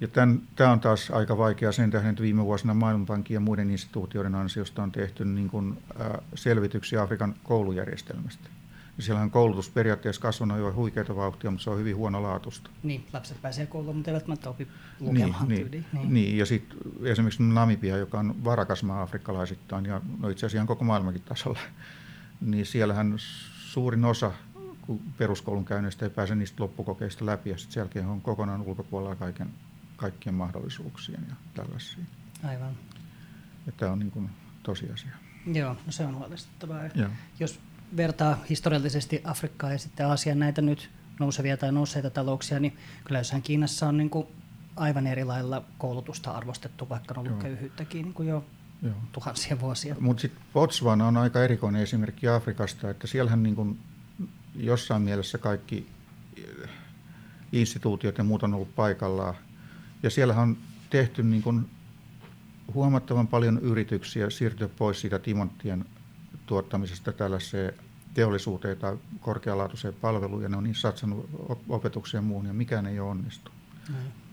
Ja 0.01 0.09
tämän, 0.09 0.43
tämä 0.57 0.73
on 0.73 0.81
taas 0.81 1.11
aika 1.11 1.39
vaikea 1.39 1.73
sen 1.73 1.91
tähden, 1.91 2.11
että 2.11 2.23
viime 2.23 2.45
vuosina 2.45 2.75
Maailmanpankin 2.75 3.35
ja 3.35 3.41
muiden 3.41 3.71
instituutioiden 3.71 4.35
ansiosta 4.35 4.83
on 4.83 4.93
tehty 4.93 5.25
niin 5.25 5.49
kuin, 5.51 5.83
äh, 6.01 6.11
selvityksiä 6.35 7.03
Afrikan 7.03 7.35
koulujärjestelmästä. 7.43 8.49
Ja 8.97 9.03
siellä 9.05 9.23
on 9.23 9.31
koulutus 9.31 9.71
periaatteessa 9.71 10.23
kasvanut 10.23 10.59
jo 10.59 10.73
huikeita 10.73 11.17
vauhtia, 11.17 11.51
mutta 11.51 11.65
se 11.65 11.71
on 11.71 11.79
hyvin 11.79 11.97
huonolaatuista. 11.97 12.71
Niin, 12.83 13.05
lapset 13.13 13.43
pääsee 13.43 13.67
kouluun, 13.67 13.97
mutta 13.97 14.11
eivät 14.11 14.19
välttämättä 14.19 14.51
opi 14.51 14.69
lukemaan 15.01 15.49
niin, 15.49 15.71
niin, 15.71 15.87
niin. 15.93 16.15
niin, 16.15 16.39
ja 16.39 16.47
sitten 16.47 16.79
esimerkiksi 17.03 17.43
Namibia, 17.43 17.97
joka 17.97 18.19
on 18.19 18.45
varakas 18.45 18.83
maa 18.83 19.03
afrikkalaisittain, 19.03 19.85
ja 19.85 20.01
no 20.19 20.29
itse 20.29 20.47
asiassa 20.47 20.67
koko 20.67 20.85
maailmankin 20.85 21.23
tasolla, 21.23 21.61
niin 22.41 22.67
siellähän 22.67 23.15
suurin 23.17 24.05
osa 24.05 24.33
peruskoulun 25.19 25.65
käynnistä 25.65 26.07
ei 26.07 26.11
pääse 26.11 26.35
niistä 26.35 26.63
loppukokeista 26.63 27.27
läpi, 27.27 27.51
ja 27.51 27.59
sitten 27.59 27.73
sen 27.75 27.81
jälkeen 27.81 28.07
on 28.07 28.21
kokonaan 28.21 28.63
ulkopuolella 28.63 29.17
kaiken 29.17 29.49
kaikkien 30.01 30.35
mahdollisuuksien 30.35 31.27
ja 31.29 31.35
tällaisiin. 31.55 32.07
Aivan. 32.45 32.77
Ja 33.67 33.73
tämä 33.73 33.93
on 33.93 33.99
niin 33.99 34.11
kuin 34.11 34.31
tosiasia. 34.63 35.11
Joo, 35.47 35.73
no 35.73 35.93
se 35.93 36.07
on 36.07 36.17
huolestuttavaa. 36.17 36.81
Joo. 36.95 37.09
Jos 37.41 37.61
vertaa 37.97 38.39
historiallisesti 38.51 39.21
Afrikkaa 39.25 39.73
ja 39.73 39.79
sitten 39.79 40.07
Aasian 40.07 40.39
näitä 40.39 40.63
nyt 40.63 40.91
nousevia 41.19 41.57
tai 41.57 41.73
nousseita 41.73 42.11
talouksia, 42.11 42.61
niin 42.61 42.77
kyllä 43.05 43.21
jossain 43.21 43.43
Kiinassa 43.43 43.89
on 43.89 43.97
niin 43.97 44.11
kuin 44.11 44.27
aivan 44.77 45.07
eri 45.07 45.25
lailla 45.25 45.65
koulutusta 45.79 46.31
arvostettu, 46.31 46.89
vaikka 46.89 47.15
on 47.17 47.27
ollut 47.27 47.43
köyhyyttäkin 47.43 48.03
niin 48.03 48.15
kuin 48.15 48.29
jo 48.29 48.45
Joo. 48.83 48.95
tuhansia 49.13 49.61
vuosia. 49.61 49.97
Mutta 50.01 50.21
sitten 50.21 50.43
Botswana 50.53 51.07
on 51.07 51.17
aika 51.17 51.45
erikoinen 51.45 51.83
esimerkki 51.83 52.29
Afrikasta, 52.29 52.91
että 52.91 53.07
siellähän 53.07 53.43
niin 53.43 53.55
kuin 53.55 53.79
jossain 54.55 55.03
mielessä 55.03 55.39
kaikki 55.39 55.87
instituutiot 57.53 58.19
ja 58.19 58.25
muut 58.25 58.43
on 58.43 58.55
ollut 58.55 58.75
paikallaan– 58.75 59.35
ja 60.03 60.11
siellä 60.11 60.35
on 60.35 60.57
tehty 60.91 61.23
niin 61.23 61.43
kuin 61.43 61.71
huomattavan 62.75 63.27
paljon 63.27 63.59
yrityksiä 63.59 64.31
siirtyä 64.31 64.69
pois 64.69 65.01
siitä 65.01 65.19
timonttien 65.19 65.85
tuottamisesta 66.47 67.13
tällaiseen 67.13 67.75
teollisuuteen 68.15 68.77
tai 68.77 68.97
korkealaatuiseen 69.21 69.95
palveluun, 69.95 70.43
ja 70.43 70.49
ne 70.49 70.57
on 70.57 70.65
niin 70.65 70.75
satsannut 70.75 71.31
opetukseen 71.69 72.25
muun, 72.25 72.47
ja 72.47 72.53
mikään 72.53 72.87
ei 72.87 73.01
ole 73.01 73.11
onnistu. 73.11 73.51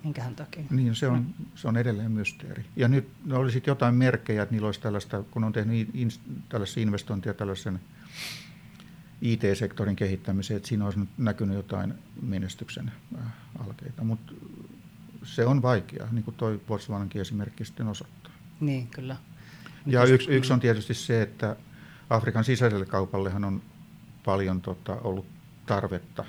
Minkähän 0.03 0.35
takia? 0.35 0.63
Niin, 0.69 0.95
se 0.95 1.07
on, 1.07 1.25
se 1.55 1.67
on 1.67 1.77
edelleen 1.77 2.11
mysteeri. 2.11 2.65
Ja 2.75 2.87
nyt 2.87 3.09
oli 3.31 3.51
sitten 3.51 3.71
jotain 3.71 3.95
merkkejä, 3.95 4.43
että 4.43 4.55
niillä 4.55 4.65
olisi 4.65 4.81
tällaista, 4.81 5.23
kun 5.31 5.43
on 5.43 5.53
tehnyt 5.53 5.89
in, 5.93 6.09
tällaisia 6.49 6.83
investointia 6.83 7.33
tällaisen 7.33 7.79
IT-sektorin 9.21 9.95
kehittämiseen, 9.95 10.57
että 10.57 10.69
siinä 10.69 10.85
olisi 10.85 10.99
nyt 10.99 11.09
näkynyt 11.17 11.55
jotain 11.55 11.93
menestyksen 12.21 12.91
äh, 13.17 13.21
alkeita. 13.67 14.03
Mutta 14.03 14.33
se 15.27 15.45
on 15.45 15.61
vaikeaa, 15.61 16.07
niin 16.11 16.23
kuin 16.23 16.35
tuo 16.35 16.51
Botswanankin 16.67 17.21
esimerkki 17.21 17.65
sitten 17.65 17.87
osoittaa. 17.87 18.31
Niin, 18.59 18.87
kyllä. 18.87 19.15
Ja 19.85 20.03
yksi, 20.03 20.29
yksi 20.29 20.53
on 20.53 20.59
tietysti 20.59 20.93
se, 20.93 21.21
että 21.21 21.55
Afrikan 22.09 22.43
sisäiselle 22.43 22.85
kaupallehan 22.85 23.43
on 23.43 23.61
paljon 24.25 24.61
tota, 24.61 24.97
ollut 25.03 25.25
tarvetta. 25.65 26.25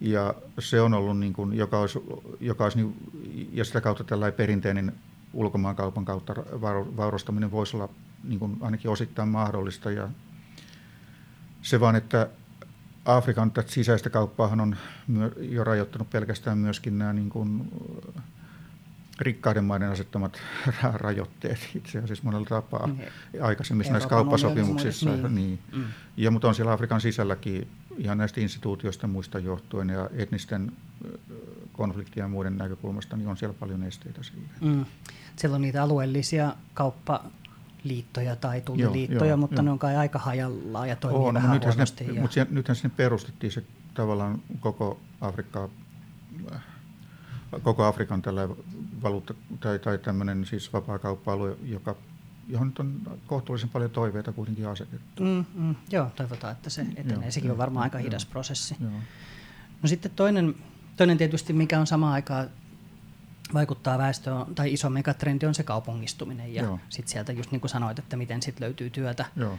Ja 0.00 0.34
se 0.58 0.80
on 0.80 0.94
ollut, 0.94 1.18
niin 1.18 1.32
kuin, 1.32 1.54
joka 1.54 1.78
olisi, 1.78 1.98
joka 2.40 2.64
olisi 2.64 2.78
niin, 2.78 2.94
ja 3.52 3.64
sitä 3.64 3.80
kautta 3.80 4.04
tällainen 4.04 4.36
perinteinen 4.36 4.92
ulkomaankaupan 5.32 6.04
kautta 6.04 6.34
vaurastaminen 6.96 7.50
voisi 7.50 7.76
olla 7.76 7.88
niin 8.24 8.38
kuin 8.38 8.56
ainakin 8.60 8.90
osittain 8.90 9.28
mahdollista. 9.28 9.90
Ja 9.90 10.08
se 11.62 11.80
vaan, 11.80 11.96
että 11.96 12.28
Afrikan 13.04 13.52
sisäistä 13.66 14.10
kauppaahan 14.10 14.60
on 14.60 14.76
jo 15.38 15.64
rajoittanut 15.64 16.10
pelkästään 16.10 16.58
myöskin 16.58 16.98
nämä 16.98 17.12
niin 17.12 17.30
kuin 17.30 17.72
rikkaiden 19.20 19.64
maiden 19.64 19.90
asettamat 19.90 20.40
rajoitteet 20.94 21.70
itse 21.74 21.98
asiassa 21.98 22.24
monella 22.24 22.46
tapaa 22.46 22.86
niin. 22.86 23.08
aikaisemmissa 23.42 23.92
näissä 23.92 24.08
kauppasopimuksissa. 24.08 25.10
Niin. 25.10 25.34
Niin. 25.34 25.58
Mm. 25.72 25.84
Ja, 26.16 26.30
mutta 26.30 26.48
on 26.48 26.54
siellä 26.54 26.72
Afrikan 26.72 27.00
sisälläkin 27.00 27.68
ihan 27.98 28.18
näistä 28.18 28.40
instituutioista 28.40 29.06
muista 29.06 29.38
johtuen 29.38 29.88
ja 29.88 30.10
etnisten 30.12 30.72
konfliktien 31.72 32.24
ja 32.24 32.28
muiden 32.28 32.58
näkökulmasta, 32.58 33.16
niin 33.16 33.28
on 33.28 33.36
siellä 33.36 33.56
paljon 33.60 33.82
esteitä 33.82 34.22
sille. 34.22 34.48
Mm. 34.60 34.84
Siellä 35.36 35.54
on 35.54 35.62
niitä 35.62 35.82
alueellisia 35.82 36.54
kauppaliittoja 37.82 38.36
tai 38.36 38.60
tulliliittoja, 38.60 39.30
joo, 39.30 39.36
mutta 39.36 39.56
joo. 39.56 39.62
ne 39.62 39.70
on 39.70 39.78
kai 39.78 39.96
aika 39.96 40.18
hajallaan 40.18 40.88
ja 40.88 40.96
toimii 40.96 41.20
on, 41.20 41.34
vähän 41.34 41.50
nythän 41.50 41.74
huonosti. 41.74 42.04
Sinne, 42.04 42.14
ja... 42.14 42.22
Mutta 42.22 42.46
nythän 42.50 42.76
sinne 42.76 42.94
perustettiin 42.96 43.52
se 43.52 43.62
tavallaan 43.94 44.42
koko 44.60 45.00
Afrikkaa 45.20 45.68
koko 47.62 47.84
Afrikan 47.84 48.22
tällä 48.22 48.48
valuutta, 49.02 49.34
tai, 49.60 49.78
tai 49.78 49.98
tämmöinen 49.98 50.46
siis 50.46 50.72
vapaakauppa-alue, 50.72 51.56
joka, 51.62 51.96
johon 52.48 52.66
nyt 52.66 52.78
on 52.78 53.00
kohtuullisen 53.26 53.68
paljon 53.68 53.90
toiveita 53.90 54.32
kuitenkin 54.32 54.68
asetettu. 54.68 55.22
Mm, 55.22 55.44
mm, 55.54 55.74
joo, 55.90 56.10
toivotaan, 56.16 56.52
että 56.52 56.70
se 56.70 56.86
etenee. 56.96 57.22
Joo, 57.22 57.30
Sekin 57.30 57.48
joo, 57.48 57.54
on 57.54 57.58
varmaan 57.58 57.84
aika 57.84 57.98
hidas 57.98 58.24
joo, 58.24 58.30
prosessi. 58.30 58.76
Joo. 58.80 58.90
No 59.82 59.88
sitten 59.88 60.12
toinen, 60.16 60.54
toinen 60.96 61.18
tietysti, 61.18 61.52
mikä 61.52 61.80
on 61.80 61.86
samaan 61.86 62.12
aikaan 62.12 62.48
vaikuttaa 63.54 63.98
väestöön, 63.98 64.54
tai 64.54 64.72
iso 64.72 64.90
megatrendi 64.90 65.46
on 65.46 65.54
se 65.54 65.62
kaupungistuminen. 65.62 66.54
Ja 66.54 66.78
sitten 66.88 67.12
sieltä 67.12 67.32
just 67.32 67.50
niin 67.50 67.60
kuin 67.60 67.70
sanoit, 67.70 67.98
että 67.98 68.16
miten 68.16 68.42
sitten 68.42 68.64
löytyy 68.64 68.90
työtä. 68.90 69.24
Joo. 69.36 69.58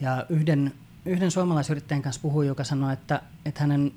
Ja 0.00 0.26
yhden, 0.28 0.74
yhden 1.04 1.30
suomalaisyrittäjän 1.30 2.02
kanssa 2.02 2.22
puhui, 2.22 2.46
joka 2.46 2.64
sanoi, 2.64 2.92
että, 2.92 3.22
että 3.44 3.60
hänen 3.60 3.92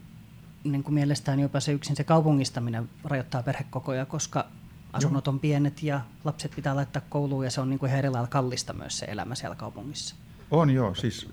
niin 0.63 0.83
kuin 0.83 0.93
mielestään 0.93 1.39
jopa 1.39 1.59
se 1.59 1.71
yksin 1.71 1.95
se 1.95 2.03
kaupungistaminen 2.03 2.89
rajoittaa 3.03 3.43
perhekokoja, 3.43 4.05
koska 4.05 4.45
asunnot 4.93 5.27
on 5.27 5.39
pienet 5.39 5.83
ja 5.83 6.01
lapset 6.23 6.51
pitää 6.55 6.75
laittaa 6.75 7.01
kouluun 7.09 7.43
ja 7.43 7.51
se 7.51 7.61
on 7.61 7.69
niin 7.69 7.79
kuin 7.79 7.91
ihan 7.91 8.27
kallista 8.27 8.73
myös 8.73 8.97
se 8.97 9.05
elämä 9.05 9.35
siellä 9.35 9.55
kaupungissa. 9.55 10.15
On 10.51 10.69
joo, 10.69 10.95
siis, 10.95 11.29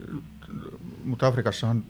mutta 1.04 1.26
Afrikassahan 1.26 1.84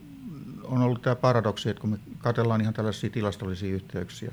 on 0.63 0.81
ollut 0.81 1.01
tämä 1.01 1.15
paradoksi, 1.15 1.69
että 1.69 1.81
kun 1.81 1.89
me 1.89 1.99
katsellaan 2.17 2.61
ihan 2.61 2.73
tällaisia 2.73 3.09
tilastollisia 3.09 3.75
yhteyksiä, 3.75 4.31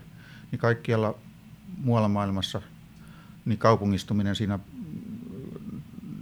niin 0.50 0.58
kaikkialla 0.58 1.14
muualla 1.78 2.08
maailmassa 2.08 2.62
niin 3.44 3.58
kaupungistuminen 3.58 4.36
siinä 4.36 4.58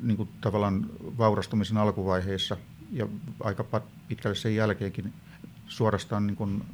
niin 0.02 0.16
kuin 0.16 0.28
tavallaan 0.40 0.87
vaurastumisen 1.18 1.76
alkuvaiheessa 1.76 2.56
ja 2.92 3.09
aika 3.40 3.82
pitkälle 4.09 4.37
sen 4.37 4.56
jälkeenkin 4.56 5.12
suorastaan 5.66 6.26
niin 6.26 6.37
kuin 6.37 6.64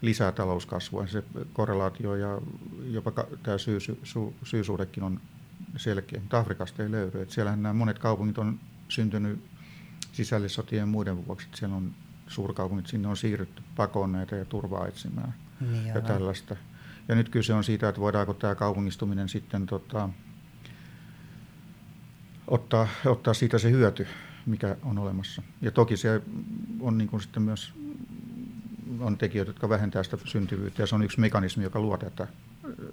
lisää 0.00 0.32
talouskasvua. 0.32 1.06
Se 1.06 1.24
korrelaatio 1.52 2.14
ja 2.14 2.40
jopa 2.84 3.12
tämä 3.42 3.58
syy, 3.58 3.80
sy, 3.80 3.98
syysuhdekin 4.42 5.02
on 5.02 5.20
selkeä, 5.76 6.20
mutta 6.20 6.38
Afrikasta 6.38 6.82
ei 6.82 6.90
löydy. 6.90 7.22
Et 7.22 7.30
siellähän 7.30 7.62
nämä 7.62 7.72
monet 7.72 7.98
kaupungit 7.98 8.38
on 8.38 8.60
syntynyt 8.88 9.44
sisällissotien 10.12 10.80
ja 10.80 10.86
muiden 10.86 11.26
vuoksi. 11.26 11.46
Että 11.46 11.58
siellä 11.58 11.76
on 11.76 11.90
suurkaupungit, 12.26 12.86
sinne 12.86 13.08
on 13.08 13.16
siirrytty 13.16 13.62
pakoon 13.76 14.12
näitä 14.12 14.36
ja 14.36 14.44
turvaa 14.44 14.86
etsimään 14.86 15.34
niin 15.60 15.86
ja 15.86 16.00
tällaista. 16.00 16.56
Ja 17.08 17.14
nyt 17.14 17.28
kyse 17.28 17.54
on 17.54 17.64
siitä, 17.64 17.88
että 17.88 18.00
voidaanko 18.00 18.34
tämä 18.34 18.54
kaupungistuminen 18.54 19.28
sitten 19.28 19.66
tota, 19.66 20.08
ottaa, 22.46 22.88
ottaa 23.06 23.34
siitä 23.34 23.58
se 23.58 23.70
hyöty, 23.70 24.06
mikä 24.46 24.76
on 24.82 24.98
olemassa. 24.98 25.42
Ja 25.60 25.70
toki 25.70 25.96
se 25.96 26.22
on 26.80 26.98
niin 26.98 27.08
kuin 27.08 27.20
sitten 27.20 27.42
myös 27.42 27.72
on 29.00 29.18
tekijöitä, 29.18 29.48
jotka 29.48 29.68
vähentää 29.68 30.02
sitä 30.02 30.18
syntyvyyttä 30.24 30.82
ja 30.82 30.86
se 30.86 30.94
on 30.94 31.02
yksi 31.02 31.20
mekanismi, 31.20 31.64
joka 31.64 31.80
luo 31.80 31.96
tätä, 31.96 32.26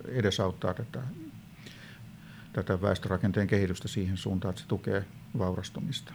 edesauttaa 0.07 0.73
tätä, 0.73 1.03
tätä 2.53 2.81
väestörakenteen 2.81 3.47
kehitystä 3.47 3.87
siihen 3.87 4.17
suuntaan, 4.17 4.49
että 4.49 4.61
se 4.61 4.67
tukee 4.67 5.05
vaurastumista. 5.37 6.13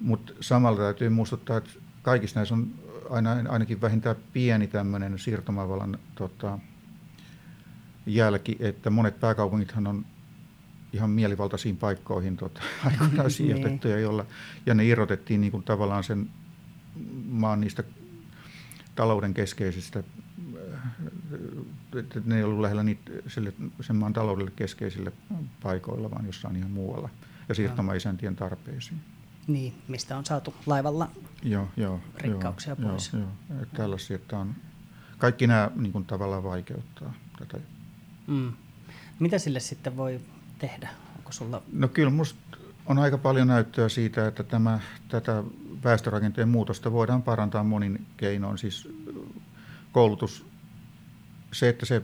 Mutta 0.00 0.32
samalla 0.40 0.78
täytyy 0.78 1.08
muistuttaa, 1.08 1.56
että 1.56 1.70
kaikissa 2.02 2.38
näissä 2.38 2.54
on 2.54 2.74
aina, 3.10 3.30
ainakin 3.48 3.80
vähintään 3.80 4.16
pieni 4.32 4.66
tämmöinen 4.66 5.18
siirtomavalan 5.18 5.98
tota, 6.14 6.58
jälki, 8.06 8.56
että 8.60 8.90
monet 8.90 9.20
pääkaupungithan 9.20 9.86
on 9.86 10.06
ihan 10.92 11.10
mielivaltaisiin 11.10 11.76
paikkoihin 11.76 12.36
tota, 12.36 12.60
aikoinaan 12.84 13.18
niin. 13.18 13.30
sijoitettuja, 13.30 13.98
jolla, 13.98 14.26
ja 14.66 14.74
ne 14.74 14.84
irrotettiin 14.84 15.40
niin 15.40 15.50
kuin 15.50 15.62
tavallaan 15.62 16.04
sen 16.04 16.30
maan 17.28 17.60
niistä 17.60 17.84
talouden 18.94 19.34
keskeisistä, 19.34 20.02
että 21.98 22.20
ne 22.24 22.36
ei 22.36 22.44
ollut 22.44 22.60
lähellä 22.60 22.82
niitä, 22.82 23.10
sille, 23.26 23.52
sen 23.80 23.96
maan 23.96 24.12
taloudelle 24.12 24.50
keskeisille 24.56 25.12
paikoilla, 25.62 26.10
vaan 26.10 26.26
jossain 26.26 26.56
ihan 26.56 26.70
muualla, 26.70 27.08
ja 27.48 27.54
siirtomaisäntien 27.54 28.36
tarpeisiin. 28.36 29.00
Niin, 29.46 29.74
mistä 29.88 30.18
on 30.18 30.24
saatu 30.24 30.54
laivalla 30.66 31.10
joo, 31.42 31.68
joo, 31.76 32.00
rikkauksia 32.16 32.76
joo, 32.78 32.90
pois. 32.90 33.12
Joo, 33.12 33.22
joo. 33.22 33.66
Tällaisia, 33.74 34.16
että 34.16 34.38
on, 34.38 34.54
kaikki 35.18 35.46
nämä 35.46 35.70
niin 35.76 35.92
kuin, 35.92 36.04
tavallaan 36.04 36.44
vaikeuttaa 36.44 37.12
tätä. 37.38 37.58
Mm. 38.30 38.52
Mitä 39.18 39.38
sille 39.38 39.60
sitten 39.60 39.96
voi 39.96 40.20
tehdä? 40.58 40.88
Onko 41.18 41.32
sulla... 41.32 41.62
No 41.72 41.88
kyllä 41.88 42.10
minusta 42.10 42.40
on 42.86 42.98
aika 42.98 43.18
paljon 43.18 43.48
näyttöä 43.48 43.88
siitä, 43.88 44.26
että 44.26 44.42
tämä, 44.42 44.80
tätä 45.08 45.44
väestörakenteen 45.84 46.48
muutosta 46.48 46.92
voidaan 46.92 47.22
parantaa 47.22 47.64
monin 47.64 48.06
keinoin. 48.16 48.58
Siis 48.58 48.88
koulutus, 49.92 50.46
se, 51.52 51.68
että 51.68 51.86
se, 51.86 52.02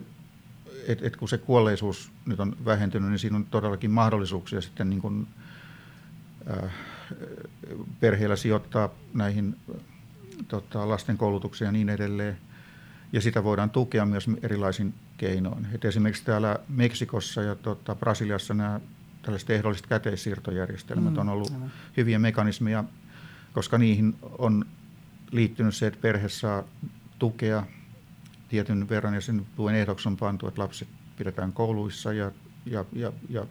et, 0.89 1.03
et 1.03 1.17
kun 1.17 1.29
se 1.29 1.39
kuolleisuus 1.39 2.11
nyt 2.27 2.41
on 2.41 2.57
vähentynyt, 2.65 3.11
niin 3.11 3.19
siinä 3.19 3.37
on 3.37 3.47
todellakin 3.47 3.91
mahdollisuuksia 3.91 4.61
sitten 4.61 4.91
niin 4.91 5.03
kuin, 5.03 5.27
äh, 6.51 6.71
perheillä 8.01 8.37
sijoittaa 8.37 8.89
näihin 9.15 9.57
tota, 10.49 10.89
lasten 10.89 11.19
koulutukseen 11.19 11.67
ja 11.67 11.73
niin 11.73 11.89
edelleen. 11.89 12.39
Ja 13.12 13.21
sitä 13.21 13.45
voidaan 13.45 13.71
tukea 13.71 14.07
myös 14.07 14.27
erilaisin 14.42 14.95
keinoin. 15.16 15.66
Et 15.73 15.85
esimerkiksi 15.85 16.25
täällä 16.25 16.59
Meksikossa 16.69 17.42
ja 17.42 17.55
tota, 17.55 17.95
Brasiliassa 17.95 18.55
nämä 18.55 18.81
tällaiset 19.23 19.51
ehdolliset 19.51 19.87
käteissiirtojärjestelmät 19.87 21.12
mm, 21.12 21.19
on 21.19 21.29
ollut 21.29 21.53
aivan. 21.55 21.73
hyviä 21.97 22.19
mekanismeja, 22.19 22.85
koska 23.53 23.79
niihin 23.79 24.16
on 24.38 24.64
liittynyt 25.31 25.75
se, 25.75 25.87
että 25.87 26.01
perhe 26.01 26.29
saa 26.29 26.64
tukea 27.19 27.66
tietyn 28.49 28.88
verran 28.88 29.14
ja 29.14 29.21
sen 29.21 29.47
tuen 29.57 29.75
ehdoksi 29.75 30.09
on 30.09 30.16
pantu, 30.16 30.49
että 30.49 30.62
lapset 30.62 30.88
pidetään 31.16 31.53
kouluissa 31.53 32.12
ja, 32.12 32.33
ja, 32.66 32.85
ja, 32.92 33.12
ja 33.29 33.47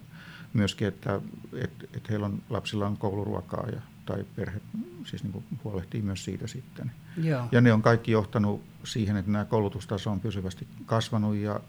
myöskin, 0.52 0.88
että 0.88 1.20
et, 1.52 1.70
et 1.94 2.10
heillä 2.10 2.26
on, 2.26 2.42
lapsilla 2.50 2.86
on 2.86 2.96
kouluruokaa 2.96 3.66
ja, 3.72 3.80
tai 4.06 4.24
perhe 4.36 4.60
siis 5.04 5.22
niin 5.22 5.32
kuin 5.32 5.44
huolehtii 5.64 6.02
myös 6.02 6.24
siitä 6.24 6.46
sitten. 6.46 6.92
Joo. 7.16 7.48
Ja 7.52 7.60
ne 7.60 7.72
on 7.72 7.82
kaikki 7.82 8.12
johtanut 8.12 8.62
siihen, 8.84 9.16
että 9.16 9.30
nämä 9.30 9.44
koulutustaso 9.44 10.10
on 10.10 10.20
pysyvästi 10.20 10.66
kasvanut 10.86 11.36
ja 11.36 11.60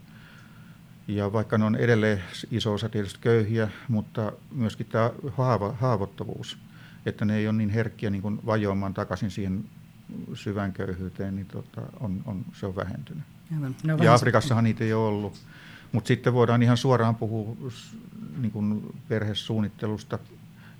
ja 1.07 1.33
vaikka 1.33 1.57
ne 1.57 1.65
on 1.65 1.75
edelleen 1.75 2.23
iso 2.51 2.73
osa 2.73 2.89
tietysti 2.89 3.19
köyhiä, 3.21 3.69
mutta 3.87 4.31
myöskin 4.51 4.85
tämä 4.85 5.11
haava, 5.31 5.71
haavoittuvuus, 5.71 6.57
että 7.05 7.25
ne 7.25 7.37
ei 7.37 7.47
ole 7.47 7.57
niin 7.57 7.69
herkkiä 7.69 8.09
niin 8.09 8.21
kuin 8.21 8.39
vajoamaan 8.45 8.93
takaisin 8.93 9.31
siihen 9.31 9.65
syvään 10.33 10.73
köyhyyteen, 10.73 11.35
niin 11.35 11.45
tota, 11.45 11.81
on, 11.99 12.21
on, 12.25 12.45
se 12.53 12.65
on 12.65 12.75
vähentynyt. 12.75 13.23
No, 13.83 13.97
ja 13.97 14.13
Afrikassahan 14.13 14.63
niitä 14.63 14.83
ei 14.83 14.93
ole 14.93 15.07
ollut. 15.07 15.33
Mutta 15.91 16.07
sitten 16.07 16.33
voidaan 16.33 16.63
ihan 16.63 16.77
suoraan 16.77 17.15
puhua 17.15 17.57
niin 18.37 18.51
kuin 18.51 18.95
perhesuunnittelusta 19.07 20.19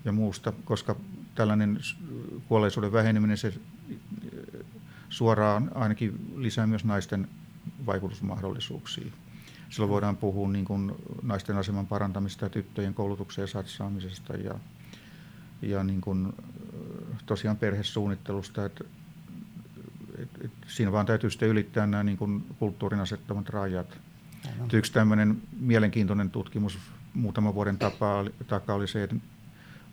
ja 0.08 0.13
muusta, 0.13 0.54
koska 0.65 0.96
tällainen 1.36 1.80
kuolleisuuden 2.48 2.91
väheneminen 2.91 3.38
se 3.38 3.54
suoraan 5.10 5.72
ainakin 5.76 6.34
lisää 6.36 6.67
myös 6.67 6.86
naisten 6.86 7.28
vaikutusmahdollisuuksia. 7.86 9.12
Silloin 9.70 9.89
voidaan 9.89 10.17
puhua 10.17 10.50
niin 10.50 10.65
kuin 10.65 10.91
naisten 11.24 11.58
aseman 11.58 11.88
parantamista 11.88 12.46
ja 12.46 12.50
tyttöjen 12.50 12.93
koulutukseen 12.93 13.48
satsaamisesta 13.48 14.34
ja, 14.34 14.56
ja 15.62 15.84
niin 15.84 16.02
kuin, 16.02 16.34
tosiaan 17.26 17.58
perhesuunnittelusta. 17.58 18.65
Että, 18.65 18.84
et, 20.17 20.30
et, 20.43 20.52
siinä 20.67 20.91
vaan 20.91 21.06
täytyy 21.06 21.30
sitten 21.30 21.50
ylittää 21.50 21.88
nämä 21.88 22.04
niin 22.04 22.17
kuin 22.17 22.46
kulttuurin 22.60 23.00
asettamat 23.00 23.50
rajat. 23.50 23.98
Yksi 24.74 24.93
tämmöinen 24.93 25.41
mielenkiintoinen 25.60 26.30
tutkimus 26.30 26.80
muutaman 27.13 27.56
vuoden 27.56 27.78
takaa 28.48 28.76
oli 28.76 28.88
se, 28.88 29.04
että 29.04 29.15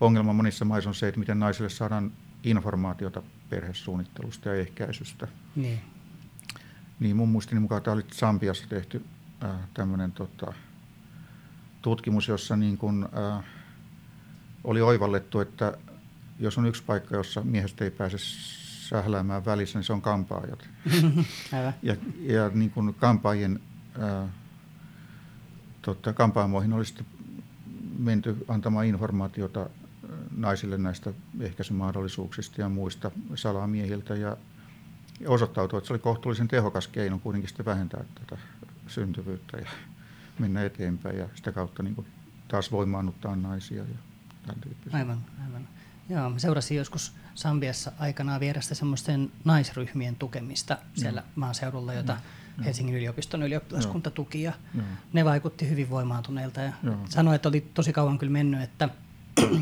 ongelma 0.01 0.33
monissa 0.33 0.65
maissa 0.65 0.89
on 0.89 0.95
se, 0.95 1.07
että 1.07 1.19
miten 1.19 1.39
naisille 1.39 1.69
saadaan 1.69 2.11
informaatiota 2.43 3.21
perhesuunnittelusta 3.49 4.49
ja 4.49 4.55
ehkäisystä. 4.55 5.27
Niin. 5.55 5.81
Niin 6.99 7.15
mun 7.15 7.29
muistini 7.29 7.59
mukaan 7.59 7.81
tämä 7.81 7.93
oli 7.93 8.05
Sambiassa 8.11 8.67
tehty 8.69 9.05
äh, 9.43 9.55
tämmöinen 9.73 10.11
tota, 10.11 10.53
tutkimus, 11.81 12.27
jossa 12.27 12.55
niin 12.55 12.77
kun, 12.77 13.09
äh, 13.17 13.43
oli 14.63 14.81
oivallettu, 14.81 15.39
että 15.39 15.77
jos 16.39 16.57
on 16.57 16.65
yksi 16.65 16.83
paikka, 16.83 17.15
jossa 17.15 17.41
miehestä 17.41 17.83
ei 17.83 17.91
pääse 17.91 18.17
sähläämään 18.89 19.45
välissä, 19.45 19.79
niin 19.79 19.83
se 19.83 19.93
on 19.93 20.01
kampaajat. 20.01 20.69
ja 21.83 21.95
ja 22.19 22.49
niin 22.53 22.71
kun 22.71 22.95
kampaajien, 22.99 23.59
äh, 24.03 24.29
tota, 25.81 26.13
kampaamoihin 26.13 26.73
oli 26.73 26.85
sitten 26.85 27.05
menty 27.99 28.45
antamaan 28.47 28.85
informaatiota 28.85 29.69
naisille 30.37 30.77
näistä 30.77 31.13
ehkäisymahdollisuuksista 31.39 32.61
ja 32.61 32.69
muista 32.69 33.11
salamiehiltä. 33.35 34.15
Ja 34.15 34.37
osoittautui, 35.27 35.77
että 35.77 35.87
se 35.87 35.93
oli 35.93 35.99
kohtuullisen 35.99 36.47
tehokas 36.47 36.87
keino 36.87 37.19
kuitenkin 37.19 37.47
sitten 37.47 37.65
vähentää 37.65 38.03
tätä 38.15 38.41
syntyvyyttä 38.87 39.57
ja 39.57 39.69
mennä 40.39 40.63
eteenpäin 40.63 41.17
ja 41.17 41.29
sitä 41.35 41.51
kautta 41.51 41.83
niin 41.83 41.95
kuin 41.95 42.07
taas 42.47 42.71
voimaannuttaa 42.71 43.35
naisia 43.35 43.83
ja 43.83 43.97
tämän 44.45 44.61
tyyppisiä. 44.61 44.99
Aivan, 44.99 45.25
aivan. 45.45 45.67
Joo, 46.09 46.29
mä 46.29 46.39
seurasin 46.39 46.77
joskus 46.77 47.13
Sambiassa 47.35 47.91
aikanaan 47.99 48.39
vierestä 48.39 48.75
semmoisten 48.75 49.31
naisryhmien 49.43 50.15
tukemista 50.15 50.77
siellä 50.93 51.21
mm. 51.21 51.27
maaseudulla, 51.35 51.93
jota 51.93 52.17
mm. 52.57 52.63
Helsingin 52.63 52.95
yliopiston 52.95 53.43
ylioppilaskunta 53.43 54.11
tuki 54.11 54.41
ja 54.41 54.53
mm. 54.73 54.83
ne 55.13 55.25
vaikutti 55.25 55.69
hyvin 55.69 55.89
voimaantuneilta 55.89 56.61
ja 56.61 56.73
mm. 56.83 56.97
sanoi, 57.09 57.35
että 57.35 57.49
oli 57.49 57.61
tosi 57.73 57.93
kauan 57.93 58.17
kyllä 58.17 58.31
mennyt, 58.31 58.61
että 58.61 58.89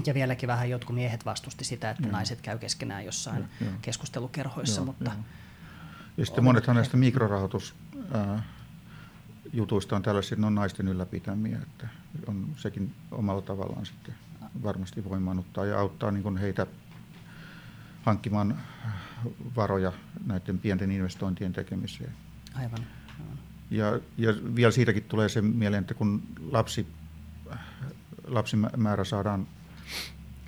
ja 0.05 0.13
vieläkin 0.13 0.47
vähän 0.47 0.69
jotkut 0.69 0.95
miehet 0.95 1.25
vastusti 1.25 1.63
sitä, 1.63 1.89
että 1.89 2.03
mm. 2.03 2.11
naiset 2.11 2.41
käy 2.41 2.57
keskenään 2.57 3.05
jossain 3.05 3.49
mm. 3.59 3.67
keskustelukerhoissa, 3.81 4.81
Joo, 4.81 4.85
mutta... 4.85 5.11
joo. 5.11 5.23
Ja 6.17 6.25
sitten 6.25 6.43
monethan 6.43 6.75
näistä 6.75 6.97
mikrorahoitus 6.97 7.75
ää, 8.11 8.43
jutuista 9.53 9.95
on 9.95 10.03
tällaisia, 10.03 10.37
ne 10.37 10.45
on 10.47 10.55
naisten 10.55 10.87
ylläpitämiä, 10.87 11.57
että 11.61 11.87
on 12.27 12.47
sekin 12.57 12.95
omalla 13.11 13.41
tavallaan 13.41 13.85
sitten 13.85 14.15
varmasti 14.63 15.03
voimaannuttaa 15.03 15.65
ja 15.65 15.79
auttaa 15.79 16.11
niin 16.11 16.23
kuin 16.23 16.37
heitä 16.37 16.67
hankkimaan 18.03 18.57
varoja 19.55 19.91
näiden 20.25 20.59
pienten 20.59 20.91
investointien 20.91 21.53
tekemiseen. 21.53 22.11
Aivan. 22.55 22.79
aivan. 23.19 23.37
Ja, 23.71 23.99
ja 24.17 24.33
vielä 24.55 24.71
siitäkin 24.71 25.03
tulee 25.03 25.29
se 25.29 25.41
mieleen, 25.41 25.81
että 25.81 25.93
kun 25.93 26.23
lapsi, 26.51 26.87
lapsimäärä 28.27 29.03
saadaan 29.03 29.47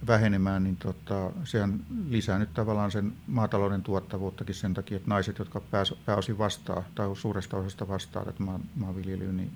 vähenemään, 0.08 0.64
niin 0.64 0.76
tota, 0.76 1.32
sehän 1.44 1.80
lisää 2.10 2.40
nyt 2.40 2.54
tavallaan 2.54 2.92
sen 2.92 3.14
maatalouden 3.28 3.84
tuottavuuttakin 3.84 4.56
sen 4.56 4.74
takia, 4.74 4.98
että 4.98 5.10
naiset, 5.10 5.40
jotka 5.40 5.60
pääs, 5.60 5.94
pääosin 6.06 6.38
vastaa 6.38 6.84
tai 6.96 7.16
suuresta 7.16 7.58
osasta 7.58 7.88
vastaa 7.88 8.26
tätä 8.26 8.44
maan, 8.44 8.62
maanviljelyyn, 8.76 9.38
niin 9.38 9.52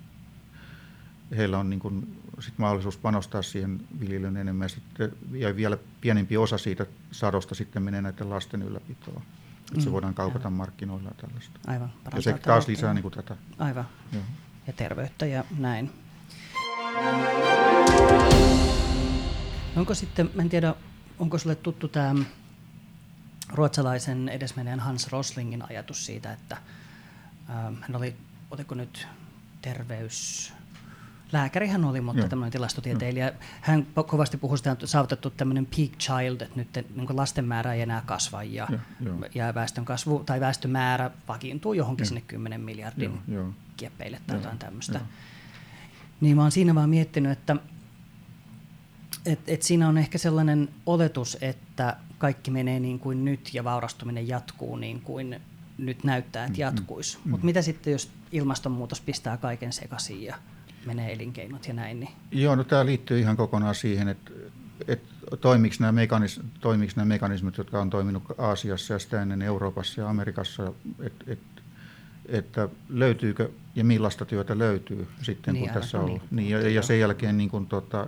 heillä 1.36 1.58
on 1.58 1.70
niin 1.70 1.80
kuin 1.80 2.20
sit 2.40 2.54
mahdollisuus 2.58 2.96
panostaa 2.96 3.42
siihen 3.42 3.80
viljelyyn 4.00 4.36
enemmän 4.36 4.64
ja, 4.64 4.68
sitten, 4.68 5.12
ja 5.32 5.56
vielä 5.56 5.78
pienempi 6.00 6.36
osa 6.36 6.58
siitä 6.58 6.86
sadosta 7.12 7.54
sitten 7.54 7.82
menee 7.82 8.02
näiden 8.02 8.30
lasten 8.30 8.62
ylläpitoon. 8.62 9.22
Että 9.70 9.80
se 9.80 9.86
Mm, 9.88 9.92
voidaan 9.92 10.14
kaupata 10.14 10.38
aivan. 10.38 10.52
markkinoilla 10.52 11.08
ja 11.08 11.14
tällaista. 11.26 11.58
Aivan. 11.66 11.92
Ja 12.16 12.22
se 12.22 12.32
taas 12.32 12.68
lisää 12.68 12.94
niin 12.94 13.02
kuin 13.02 13.14
tätä. 13.14 13.36
Aivan. 13.58 13.84
Joo. 14.12 14.22
Ja 14.66 14.72
terveyttä 14.72 15.26
ja 15.26 15.44
näin. 15.58 15.90
Onko 19.76 19.94
sitten, 19.94 20.30
mä 20.34 20.42
en 20.42 20.48
tiedä, 20.48 20.74
onko 21.18 21.38
sulle 21.38 21.54
tuttu 21.54 21.88
tämä 21.88 22.14
ruotsalaisen 23.48 24.28
edesmenneen 24.28 24.80
Hans 24.80 25.12
Roslingin 25.12 25.64
ajatus 25.70 26.06
siitä, 26.06 26.32
että 26.32 26.56
ähm, 27.50 27.74
hän 27.80 27.96
oli, 27.96 28.16
oliko 28.50 28.74
nyt 28.74 29.06
terveys, 29.62 30.52
lääkäri 31.32 31.68
hän 31.68 31.84
oli, 31.84 32.00
mutta 32.00 32.20
Joo. 32.20 32.28
tämmöinen 32.28 32.52
tilastotieteilijä. 32.52 33.32
Hän 33.60 33.86
po- 33.98 34.04
kovasti 34.04 34.36
puhui 34.36 34.58
sitä, 34.58 34.70
että 34.72 34.84
on 34.84 34.88
saavutettu 34.88 35.30
tämmöinen 35.30 35.66
peak 35.66 35.90
child, 35.98 36.40
että 36.40 36.56
nyt 36.56 36.68
niin 36.96 37.16
lasten 37.16 37.44
määrä 37.44 37.72
ei 37.74 37.82
enää 37.82 38.02
kasva 38.06 38.42
ja, 38.42 38.68
Joo, 39.00 39.16
ja 39.34 39.54
väestön 39.54 39.84
kasvu 39.84 40.18
tai 40.26 40.40
väestömäärä 40.40 41.10
vakiintuu 41.28 41.72
johonkin 41.72 42.04
Joo. 42.04 42.08
sinne 42.08 42.20
10 42.20 42.60
miljardin 42.60 43.20
Joo, 43.28 43.42
joo. 43.42 43.52
kieppeille 43.76 44.20
tai 44.26 44.36
Joo, 44.36 44.42
jotain 44.42 44.58
tämmöistä. 44.58 44.98
joo. 44.98 45.06
Niin 46.20 46.36
mä 46.36 46.42
oon 46.42 46.52
siinä 46.52 46.74
vaan 46.74 46.90
miettinyt, 46.90 47.32
että 47.32 47.56
et, 49.26 49.38
et 49.46 49.62
siinä 49.62 49.88
on 49.88 49.98
ehkä 49.98 50.18
sellainen 50.18 50.68
oletus, 50.86 51.38
että 51.40 51.96
kaikki 52.18 52.50
menee 52.50 52.80
niin 52.80 52.98
kuin 52.98 53.24
nyt 53.24 53.54
ja 53.54 53.64
vaurastuminen 53.64 54.28
jatkuu 54.28 54.76
niin 54.76 55.00
kuin 55.00 55.40
nyt 55.78 56.04
näyttää, 56.04 56.44
että 56.44 56.60
jatkuisi. 56.60 57.18
Mm, 57.24 57.30
Mutta 57.30 57.46
mitä 57.46 57.62
sitten, 57.62 57.92
jos 57.92 58.10
ilmastonmuutos 58.32 59.00
pistää 59.00 59.36
kaiken 59.36 59.72
sekaisin 59.72 60.22
ja 60.22 60.36
menee 60.86 61.12
elinkeinot 61.12 61.68
ja 61.68 61.74
näin, 61.74 62.00
niin 62.00 62.12
Joo, 62.30 62.54
no 62.54 62.64
tämä 62.64 62.86
liittyy 62.86 63.18
ihan 63.18 63.36
kokonaan 63.36 63.74
siihen, 63.74 64.08
että, 64.08 64.30
että 64.88 65.36
toimiko, 65.40 65.74
nämä 65.80 65.92
mekanis, 65.92 66.40
toimiko 66.60 66.92
nämä 66.96 67.06
mekanismit, 67.06 67.58
jotka 67.58 67.80
on 67.80 67.90
toiminut 67.90 68.22
Aasiassa 68.38 68.92
ja 68.92 68.98
sitä 68.98 69.22
ennen 69.22 69.42
Euroopassa 69.42 70.00
ja 70.00 70.08
Amerikassa, 70.08 70.72
että, 71.00 71.24
että, 71.26 71.62
että 72.28 72.68
löytyykö 72.88 73.50
ja 73.74 73.84
millaista 73.84 74.24
työtä 74.24 74.58
löytyy 74.58 75.08
sitten, 75.22 75.54
Niin, 75.54 75.64
kun 75.64 75.80
tässä 75.80 75.98
on 75.98 76.04
niin. 76.04 76.12
ollut. 76.12 76.30
Niin, 76.30 76.50
ja, 76.50 76.68
ja 76.68 76.82
sen 76.82 77.00
jälkeen 77.00 77.36
niin 77.36 77.50
kun, 77.50 77.66
tota, 77.66 78.06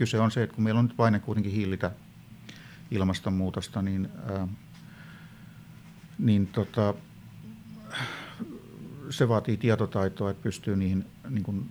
kyse 0.00 0.20
on 0.20 0.30
se, 0.30 0.42
että 0.42 0.54
kun 0.54 0.64
meillä 0.64 0.78
on 0.78 0.84
nyt 0.84 0.96
paine 0.96 1.18
kuitenkin 1.18 1.52
hillitä 1.52 1.90
ilmastonmuutosta, 2.90 3.82
niin, 3.82 4.08
ää, 4.30 4.48
niin 6.18 6.46
tota, 6.46 6.94
se 9.10 9.28
vaatii 9.28 9.56
tietotaitoa, 9.56 10.30
että 10.30 10.42
pystyy 10.42 10.76
niihin 10.76 11.06
niin 11.28 11.42
kuin, 11.42 11.70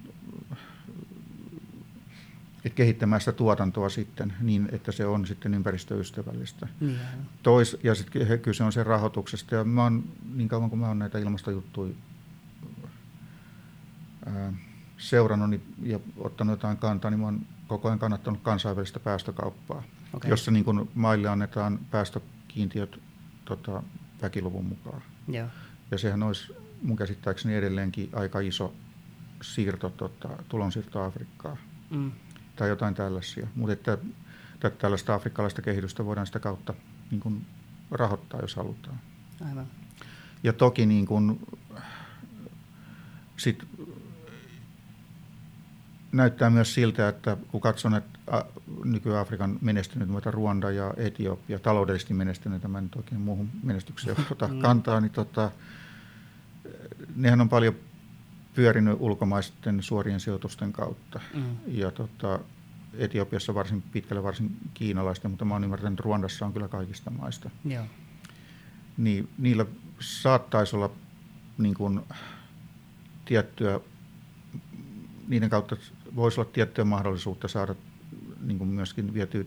että 2.66 2.76
kehittämään 2.76 3.22
sitä 3.22 3.32
tuotantoa 3.32 3.90
sitten 3.90 4.34
niin, 4.42 4.70
että 4.72 4.92
se 4.92 5.06
on 5.06 5.28
sitten 5.28 5.54
ympäristöystävällistä. 5.54 6.68
niin 6.80 7.00
aivan. 7.00 7.26
Tois, 7.44 7.78
ja 7.84 7.96
sitten 7.96 8.40
kyse 8.40 8.64
on 8.64 8.72
sen 8.72 8.86
rahoituksesta. 8.86 9.56
Ja 9.56 9.64
mä 9.64 9.84
oon, 9.84 10.04
niin 10.34 10.50
kauan 10.50 10.70
kuin 10.70 10.80
mä 10.80 10.88
oon 10.88 11.00
näitä 11.00 11.20
ilmastojuttuja 11.20 11.94
ää, 14.26 14.54
seurannut 14.98 15.50
niin, 15.50 15.64
ja 15.84 16.00
ottanut 16.18 16.54
jotain 16.54 16.78
kantaa, 16.78 17.12
niin 17.12 17.20
mä 17.20 17.26
oon 17.26 17.46
koko 17.70 17.88
ajan 17.88 18.00
kannattanut 18.00 18.40
kansainvälistä 18.44 19.00
päästökauppaa, 19.00 19.84
Okei. 20.14 20.30
jossa 20.30 20.52
niin 20.52 20.66
kuin 20.66 20.90
maille 20.96 21.30
annetaan 21.30 21.80
päästökiintiöt 21.92 23.00
tota, 23.46 23.84
väkiluvun 24.22 24.66
mukaan. 24.66 25.02
Joo. 25.28 25.48
Ja 25.92 25.98
sehän 25.98 26.24
olisi 26.24 26.54
mun 26.82 26.98
käsittääkseni 26.98 27.56
edelleenkin 27.56 28.10
aika 28.14 28.40
iso 28.40 28.74
siirto, 29.42 29.90
tota, 29.90 30.30
tulonsiirto 30.50 31.04
Afrikkaan 31.04 31.58
Mm. 31.90 32.12
tai 32.56 32.70
jotain 32.70 32.96
tällaisia. 32.96 33.48
Mutta 33.56 33.74
että, 33.74 33.94
että 34.54 34.70
tällaista 34.70 35.14
afrikkalaista 35.14 35.62
kehitystä 35.62 36.06
voidaan 36.06 36.28
sitä 36.28 36.40
kautta 36.40 36.74
niin 37.12 37.22
kuin 37.22 37.46
rahoittaa, 37.92 38.42
jos 38.42 38.56
halutaan. 38.56 39.00
Aivan. 39.50 39.68
Ja 40.44 40.54
toki 40.54 40.86
niin 40.86 41.06
kuin, 41.06 41.48
sit, 43.38 43.64
näyttää 46.12 46.50
myös 46.50 46.74
siltä, 46.74 47.08
että 47.08 47.38
kun 47.52 47.62
katson, 47.62 47.96
että 47.96 48.20
nyky-Afrikan 48.84 49.58
menestyneet 49.62 50.10
maita 50.10 50.32
Ruanda 50.32 50.72
ja 50.72 50.94
Etiopia, 50.98 51.60
taloudellisesti 51.60 52.14
menestyneitä, 52.14 52.68
mä 52.68 52.78
en 52.78 52.84
nyt 52.84 52.96
oikein 52.96 53.22
muuhun 53.22 53.50
menestykseen 53.64 54.18
ota 54.32 54.48
Mm. 54.48 54.60
kantaa, 54.60 55.02
niin 55.02 55.12
tota, 55.12 55.52
nehän 57.16 57.42
on 57.42 57.50
paljon 57.50 57.76
pyörinyt 58.56 58.98
ulkomaisten 59.00 59.84
suorien 59.84 60.20
sijoitusten 60.20 60.74
kautta. 60.74 61.20
Mm. 61.34 61.44
Ja 61.68 61.92
tota, 61.92 62.40
Etiopiassa 62.94 63.54
varsin 63.54 63.82
pitkälle 63.82 64.24
varsin 64.24 64.58
kiinalaisten, 64.74 65.32
mutta 65.32 65.46
mä 65.46 65.54
oon 65.56 65.64
ymmärtänyt, 65.64 65.94
että 65.94 66.04
Ruandassa 66.06 66.46
on 66.46 66.54
kyllä 66.54 66.68
kaikista 66.68 67.12
maista. 67.12 67.50
Joo. 67.66 67.86
Niin 68.98 69.30
niillä 69.38 69.66
saattaisi 70.00 70.76
olla 70.76 70.92
niin 71.58 71.74
kuin, 71.74 72.02
tiettyä, 73.26 73.80
niiden 75.28 75.50
kautta 75.50 75.76
voisi 76.16 76.40
olla 76.40 76.50
tiettyä 76.54 76.86
mahdollisuutta 76.86 77.48
saada 77.48 77.76
niin 78.42 78.58
kuin 78.58 78.70
myöskin 78.70 79.14
vietyä 79.14 79.44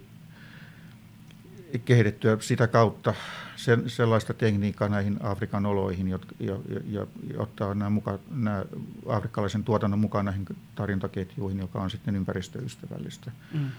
kehitettyä 1.78 2.36
sitä 2.40 2.66
kautta 2.66 3.14
sen, 3.56 3.90
sellaista 3.90 4.34
tekniikkaa 4.34 4.88
näihin 4.88 5.16
Afrikan 5.22 5.66
oloihin, 5.66 6.08
jotka, 6.08 6.34
ja, 6.40 6.52
ja, 6.68 6.80
ja, 6.90 7.06
ja 7.32 7.40
ottaa 7.42 7.74
nämä, 7.74 7.90
muka, 7.90 8.18
nämä 8.30 8.64
afrikkalaisen 9.08 9.64
tuotannon 9.64 9.98
mukaan 9.98 10.24
näihin 10.24 10.46
tarjontaketjuihin, 10.74 11.58
joka 11.58 11.82
on 11.82 11.90
sitten 11.90 12.16
ympäristöystävällistä. 12.16 13.32
Mm. 13.52 13.70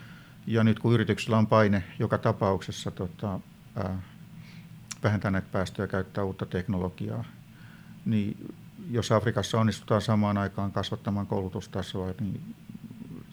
Ja 0.47 0.63
nyt 0.63 0.79
kun 0.79 0.93
yrityksillä 0.93 1.37
on 1.37 1.47
paine 1.47 1.83
joka 1.99 2.17
tapauksessa 2.17 2.91
tota, 2.91 3.39
ää, 3.75 4.01
vähentää 5.03 5.31
näitä 5.31 5.47
päästöjä 5.51 5.83
ja 5.83 5.87
käyttää 5.87 6.23
uutta 6.23 6.45
teknologiaa, 6.45 7.23
niin 8.05 8.53
jos 8.91 9.11
Afrikassa 9.11 9.59
onnistutaan 9.59 10.01
samaan 10.01 10.37
aikaan 10.37 10.71
kasvattamaan 10.71 11.27
koulutustasoa, 11.27 12.13
niin 12.19 12.55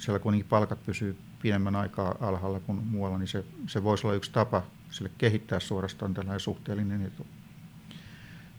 siellä 0.01 0.19
kuitenkin 0.19 0.49
palkat 0.49 0.87
pysyy 0.87 1.19
pidemmän 1.43 1.77
aikaa 1.77 2.15
alhaalla 2.21 2.61
kuin 2.61 2.79
muualla, 2.87 3.19
niin 3.19 3.29
se, 3.29 3.45
se 3.67 3.83
voisi 3.85 4.07
olla 4.07 4.17
yksi 4.17 4.31
tapa 4.33 4.63
sille 4.91 5.11
kehittää 5.19 5.61
suorastaan 5.61 6.15
tällainen 6.15 6.41
suhteellinen 6.41 7.03
etu. 7.03 7.27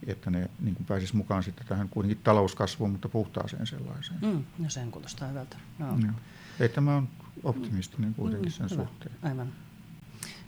Että 0.08 0.30
ne 0.32 0.50
niin 0.60 0.76
kuin 0.76 0.86
pääsisi 0.86 1.16
mukaan 1.16 1.44
sitten 1.44 1.68
tähän 1.68 1.90
kuitenkin 1.90 2.24
talouskasvuun, 2.24 2.92
mutta 2.92 3.10
puhtaaseen 3.10 3.68
sellaiseen. 3.68 4.20
Mm. 4.22 4.44
No 4.60 4.70
sen 4.70 4.92
kuulostaa 4.92 5.28
hyvältä. 5.28 5.58
Joo. 5.80 5.90
Joo. 5.90 6.12
Ei 6.60 6.70
tämä 6.70 6.96
on 6.98 7.08
optimistinen 7.44 8.14
kuitenkin 8.14 8.52
sen 8.52 8.66
Mm, 8.66 8.70
hyvä. 8.72 8.84
suhteen. 8.84 9.12
Aivan. 9.24 9.48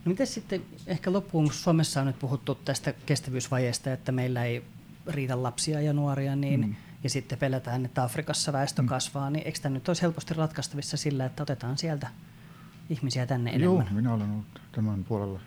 No 0.06 0.10
miten 0.10 0.28
sitten 0.28 0.62
ehkä 0.88 1.14
loppuun, 1.14 1.46
kun 1.46 1.54
Suomessa 1.54 2.02
on 2.02 2.08
nyt 2.08 2.20
puhuttu 2.20 2.56
tästä 2.56 2.94
kestävyysvajeesta, 3.06 3.94
että 3.94 4.12
meillä 4.12 4.46
ei 4.46 4.64
riitä 5.08 5.44
lapsia 5.44 5.82
ja 5.82 5.94
nuoria, 5.94 6.36
niin, 6.36 6.62
Mm. 6.62 6.76
Ja 7.04 7.10
sitten 7.10 7.38
pelätään, 7.38 7.86
että 7.86 8.04
Afrikassa 8.04 8.54
väestö 8.54 8.82
Mm. 8.82 8.88
kasvaa, 8.88 9.30
niin 9.30 9.46
eikö 9.48 9.60
tämä 9.62 9.74
nyt 9.74 9.88
olisi 9.88 10.02
helposti 10.02 10.34
ratkaistavissa 10.34 10.98
sillä, 10.98 11.26
että 11.26 11.44
otetaan 11.44 11.78
sieltä 11.78 12.08
ihmisiä 12.90 13.26
tänne 13.26 13.52
Joo, 13.52 13.76
enemmän? 13.76 13.96
minä 13.96 14.14
olen 14.14 14.32
ollut 14.32 14.62
tämän 14.72 15.04
puolella 15.04 15.40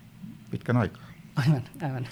pitkän 0.50 0.76
aikaa. 0.76 1.02
Aivan, 1.36 1.62
aivan. 1.82 2.08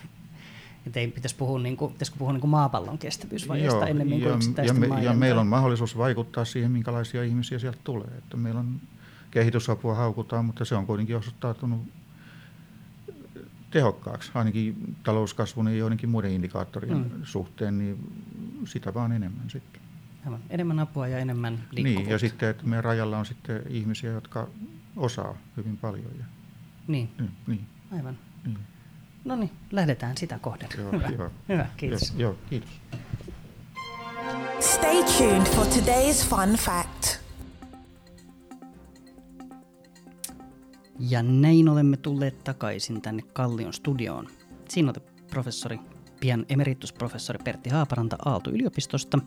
Että 0.86 1.00
ei 1.00 1.08
pitäisi 1.08 1.36
puhua, 1.36 1.58
niin 1.58 1.76
kuin, 1.76 1.92
pitäisikö 1.92 2.18
puhua 2.18 2.32
niin 2.32 2.40
kuin 2.40 2.50
maapallon 2.50 2.98
kestävyysvajeesta 2.98 3.86
ennemmin 3.86 4.20
kuin 4.20 4.40
ja, 4.56 4.64
ja, 4.64 4.74
me, 4.74 5.02
ja 5.02 5.12
meillä 5.12 5.40
on 5.40 5.46
mahdollisuus 5.46 5.98
vaikuttaa 5.98 6.44
siihen, 6.44 6.70
minkälaisia 6.70 7.24
ihmisiä 7.24 7.58
sieltä 7.58 7.78
tulee. 7.84 8.08
Että 8.18 8.36
meillä 8.36 8.60
on 8.60 8.80
kehitysapua 9.30 9.94
haukutaan, 9.94 10.44
mutta 10.44 10.64
se 10.64 10.74
on 10.74 10.86
kuitenkin 10.86 11.16
osoittautunut 11.16 11.88
tehokkaaksi, 13.74 14.30
ainakin 14.34 14.96
talouskasvun 15.02 15.68
ja 15.68 15.74
joidenkin 15.74 16.08
muiden 16.08 16.30
indikaattorien 16.30 16.98
mm. 16.98 17.10
suhteen, 17.24 17.78
niin 17.78 17.98
sitä 18.64 18.94
vaan 18.94 19.12
enemmän 19.12 19.50
sitten. 19.50 19.82
Aivan. 20.24 20.40
Enemmän 20.50 20.78
apua 20.78 21.08
ja 21.08 21.18
enemmän 21.18 21.52
liikkuvuutta. 21.52 22.00
Niin, 22.00 22.10
ja 22.10 22.18
sitten, 22.18 22.48
että 22.48 22.64
meidän 22.66 22.84
rajalla 22.84 23.18
on 23.18 23.26
sitten 23.26 23.62
ihmisiä, 23.68 24.10
jotka 24.10 24.48
osaa 24.96 25.36
hyvin 25.56 25.76
paljon. 25.76 26.10
Ja, 26.18 26.24
niin. 26.88 27.10
niin, 27.18 27.30
niin. 27.46 27.66
Aivan. 27.92 28.18
Niin. 28.44 28.58
No 29.24 29.36
niin, 29.36 29.50
lähdetään 29.70 30.16
sitä 30.16 30.38
kohden. 30.38 30.68
Joo, 30.78 30.92
Hyvä. 30.92 31.08
Joo. 31.18 31.30
Hyvä, 31.48 31.66
kiitos. 31.76 32.14
Joo, 32.16 32.30
joo, 32.30 32.38
kiitos. 32.50 32.70
Stay 34.60 35.04
tuned 35.18 35.46
for 35.46 35.66
today's 35.66 36.28
fun 36.28 36.56
fact. 36.56 36.83
Ja 40.98 41.22
näin 41.22 41.68
olemme 41.68 41.96
tulleet 41.96 42.44
takaisin 42.44 43.02
tänne 43.02 43.22
Kallion 43.22 43.72
studioon. 43.72 44.28
Siinä 44.68 44.90
oli 44.90 45.06
professori, 45.30 45.78
pian 46.20 46.46
emeritusprofessori 46.48 47.38
Pertti 47.44 47.70
Haaparanta 47.70 48.16
Aalto-yliopistosta. 48.24 49.18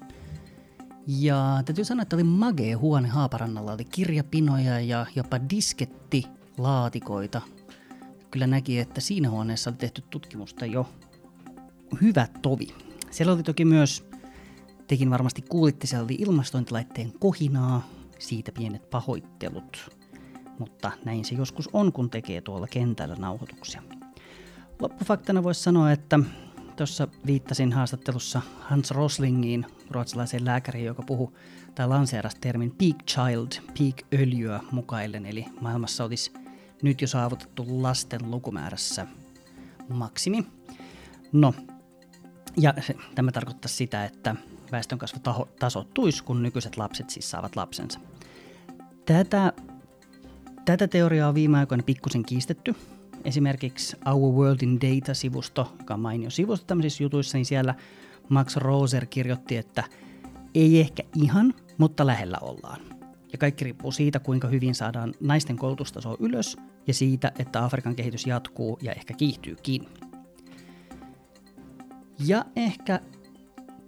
Ja 1.07 1.61
täytyy 1.65 1.85
sanoa, 1.85 2.01
että 2.01 2.15
oli 2.15 2.23
magee 2.23 2.73
huone 2.73 3.07
Haaparannalla. 3.07 3.73
Oli 3.73 3.85
kirjapinoja 3.85 4.79
ja 4.79 5.05
jopa 5.15 5.39
diskettilaatikoita. 5.49 7.41
Kyllä 8.31 8.47
näki, 8.47 8.79
että 8.79 9.01
siinä 9.01 9.29
huoneessa 9.29 9.69
oli 9.69 9.77
tehty 9.77 10.03
tutkimusta 10.09 10.65
jo 10.65 10.89
hyvä 12.01 12.27
tovi. 12.41 12.67
Siellä 13.11 13.33
oli 13.33 13.43
toki 13.43 13.65
myös, 13.65 14.05
tekin 14.87 15.09
varmasti 15.09 15.41
kuulitte, 15.41 15.87
siellä 15.87 16.05
oli 16.05 16.15
ilmastointilaitteen 16.19 17.13
kohinaa, 17.19 17.87
siitä 18.19 18.51
pienet 18.51 18.89
pahoittelut 18.89 19.96
mutta 20.59 20.91
näin 21.05 21.25
se 21.25 21.35
joskus 21.35 21.69
on, 21.73 21.93
kun 21.93 22.09
tekee 22.09 22.41
tuolla 22.41 22.67
kentällä 22.67 23.15
nauhoituksia. 23.15 23.83
Loppufaktana 24.81 25.43
voisi 25.43 25.63
sanoa, 25.63 25.91
että 25.91 26.19
tuossa 26.75 27.07
viittasin 27.25 27.73
haastattelussa 27.73 28.41
Hans 28.59 28.91
Roslingiin, 28.91 29.65
ruotsalaiseen 29.91 30.45
lääkäriin, 30.45 30.85
joka 30.85 31.03
puhuu 31.03 31.37
tai 31.75 31.87
lanseerasi 31.87 32.37
termin 32.41 32.71
peak 32.71 32.95
child, 33.07 33.47
peak 33.79 34.21
öljyä 34.21 34.59
mukaillen, 34.71 35.25
eli 35.25 35.45
maailmassa 35.61 36.03
olisi 36.03 36.31
nyt 36.81 37.01
jo 37.01 37.07
saavutettu 37.07 37.83
lasten 37.83 38.31
lukumäärässä 38.31 39.07
maksimi. 39.89 40.45
No, 41.31 41.53
ja 42.57 42.73
se, 42.81 42.95
tämä 43.15 43.31
tarkoittaa 43.31 43.69
sitä, 43.69 44.05
että 44.05 44.35
väestönkasvu 44.71 45.19
tasoittuisi, 45.59 46.23
kun 46.23 46.43
nykyiset 46.43 46.77
lapset 46.77 47.09
siis 47.09 47.29
saavat 47.29 47.55
lapsensa. 47.55 47.99
Tätä 49.05 49.53
Tätä 50.67 50.87
teoriaa 50.87 51.29
on 51.29 51.35
viime 51.35 51.57
aikoina 51.57 51.83
pikkusen 51.83 52.23
kiistetty. 52.25 52.75
Esimerkiksi 53.23 53.97
Our 54.05 54.33
World 54.33 54.61
in 54.61 54.81
Data-sivusto, 54.81 55.73
joka 55.79 55.93
on 55.93 55.99
mainio 55.99 56.29
sivusto 56.29 56.65
tämmöisissä 56.65 57.03
jutuissa, 57.03 57.37
niin 57.37 57.45
siellä 57.45 57.75
Max 58.29 58.55
Roser 58.55 59.05
kirjoitti, 59.05 59.57
että 59.57 59.83
ei 60.55 60.79
ehkä 60.79 61.03
ihan, 61.15 61.53
mutta 61.77 62.07
lähellä 62.07 62.37
ollaan. 62.41 62.79
Ja 63.31 63.37
kaikki 63.37 63.63
riippuu 63.63 63.91
siitä, 63.91 64.19
kuinka 64.19 64.47
hyvin 64.47 64.75
saadaan 64.75 65.13
naisten 65.19 65.57
koulutustasoa 65.57 66.17
ylös 66.19 66.57
ja 66.87 66.93
siitä, 66.93 67.31
että 67.39 67.63
Afrikan 67.63 67.95
kehitys 67.95 68.25
jatkuu 68.27 68.79
ja 68.81 68.91
ehkä 68.91 69.13
kiihtyykin. 69.13 69.85
Ja 72.25 72.45
ehkä 72.55 72.99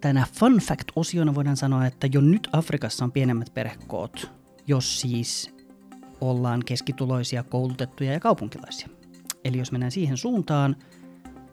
tänä 0.01 0.25
fun 0.33 0.59
fact-osiona 0.59 1.35
voidaan 1.35 1.57
sanoa, 1.57 1.85
että 1.85 2.07
jo 2.13 2.21
nyt 2.21 2.49
Afrikassa 2.51 3.05
on 3.05 3.11
pienemmät 3.11 3.53
perhekoot, 3.53 4.31
jos 4.67 5.01
siis 5.01 5.58
ollaan 6.21 6.61
keskituloisia, 6.65 7.43
koulutettuja 7.43 8.13
ja 8.13 8.19
kaupunkilaisia. 8.19 8.89
Eli 9.45 9.57
jos 9.57 9.71
mennään 9.71 9.91
siihen 9.91 10.17
suuntaan, 10.17 10.75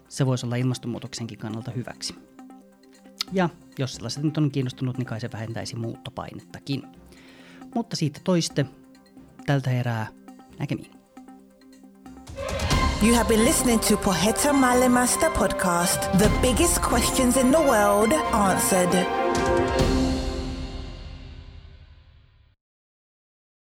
se 0.08 0.26
voisi 0.26 0.46
olla 0.46 0.56
ilmastonmuutoksenkin 0.56 1.38
kannalta 1.38 1.70
hyväksi. 1.70 2.14
Ja 3.32 3.48
jos 3.78 3.94
sellaiset 3.94 4.22
nyt 4.22 4.38
on 4.38 4.50
kiinnostunut, 4.50 4.98
niin 4.98 5.06
kai 5.06 5.20
se 5.20 5.32
vähentäisi 5.32 5.76
muuttopainettakin. 5.76 6.82
Mutta 7.74 7.96
siitä 7.96 8.20
toiste. 8.24 8.66
Tältä 9.46 9.70
erää 9.70 10.06
näkemiin. 10.58 10.90
You 13.02 13.14
have 13.14 13.28
been 13.28 13.44
listening 13.44 13.80
to 13.80 13.96
Poheta 13.96 14.52
Malemasta 14.52 15.30
podcast, 15.30 16.00
the 16.18 16.30
biggest 16.42 16.80
questions 16.92 17.36
in 17.36 17.50
the 17.50 17.58
world 17.58 18.12
answered. 18.32 19.06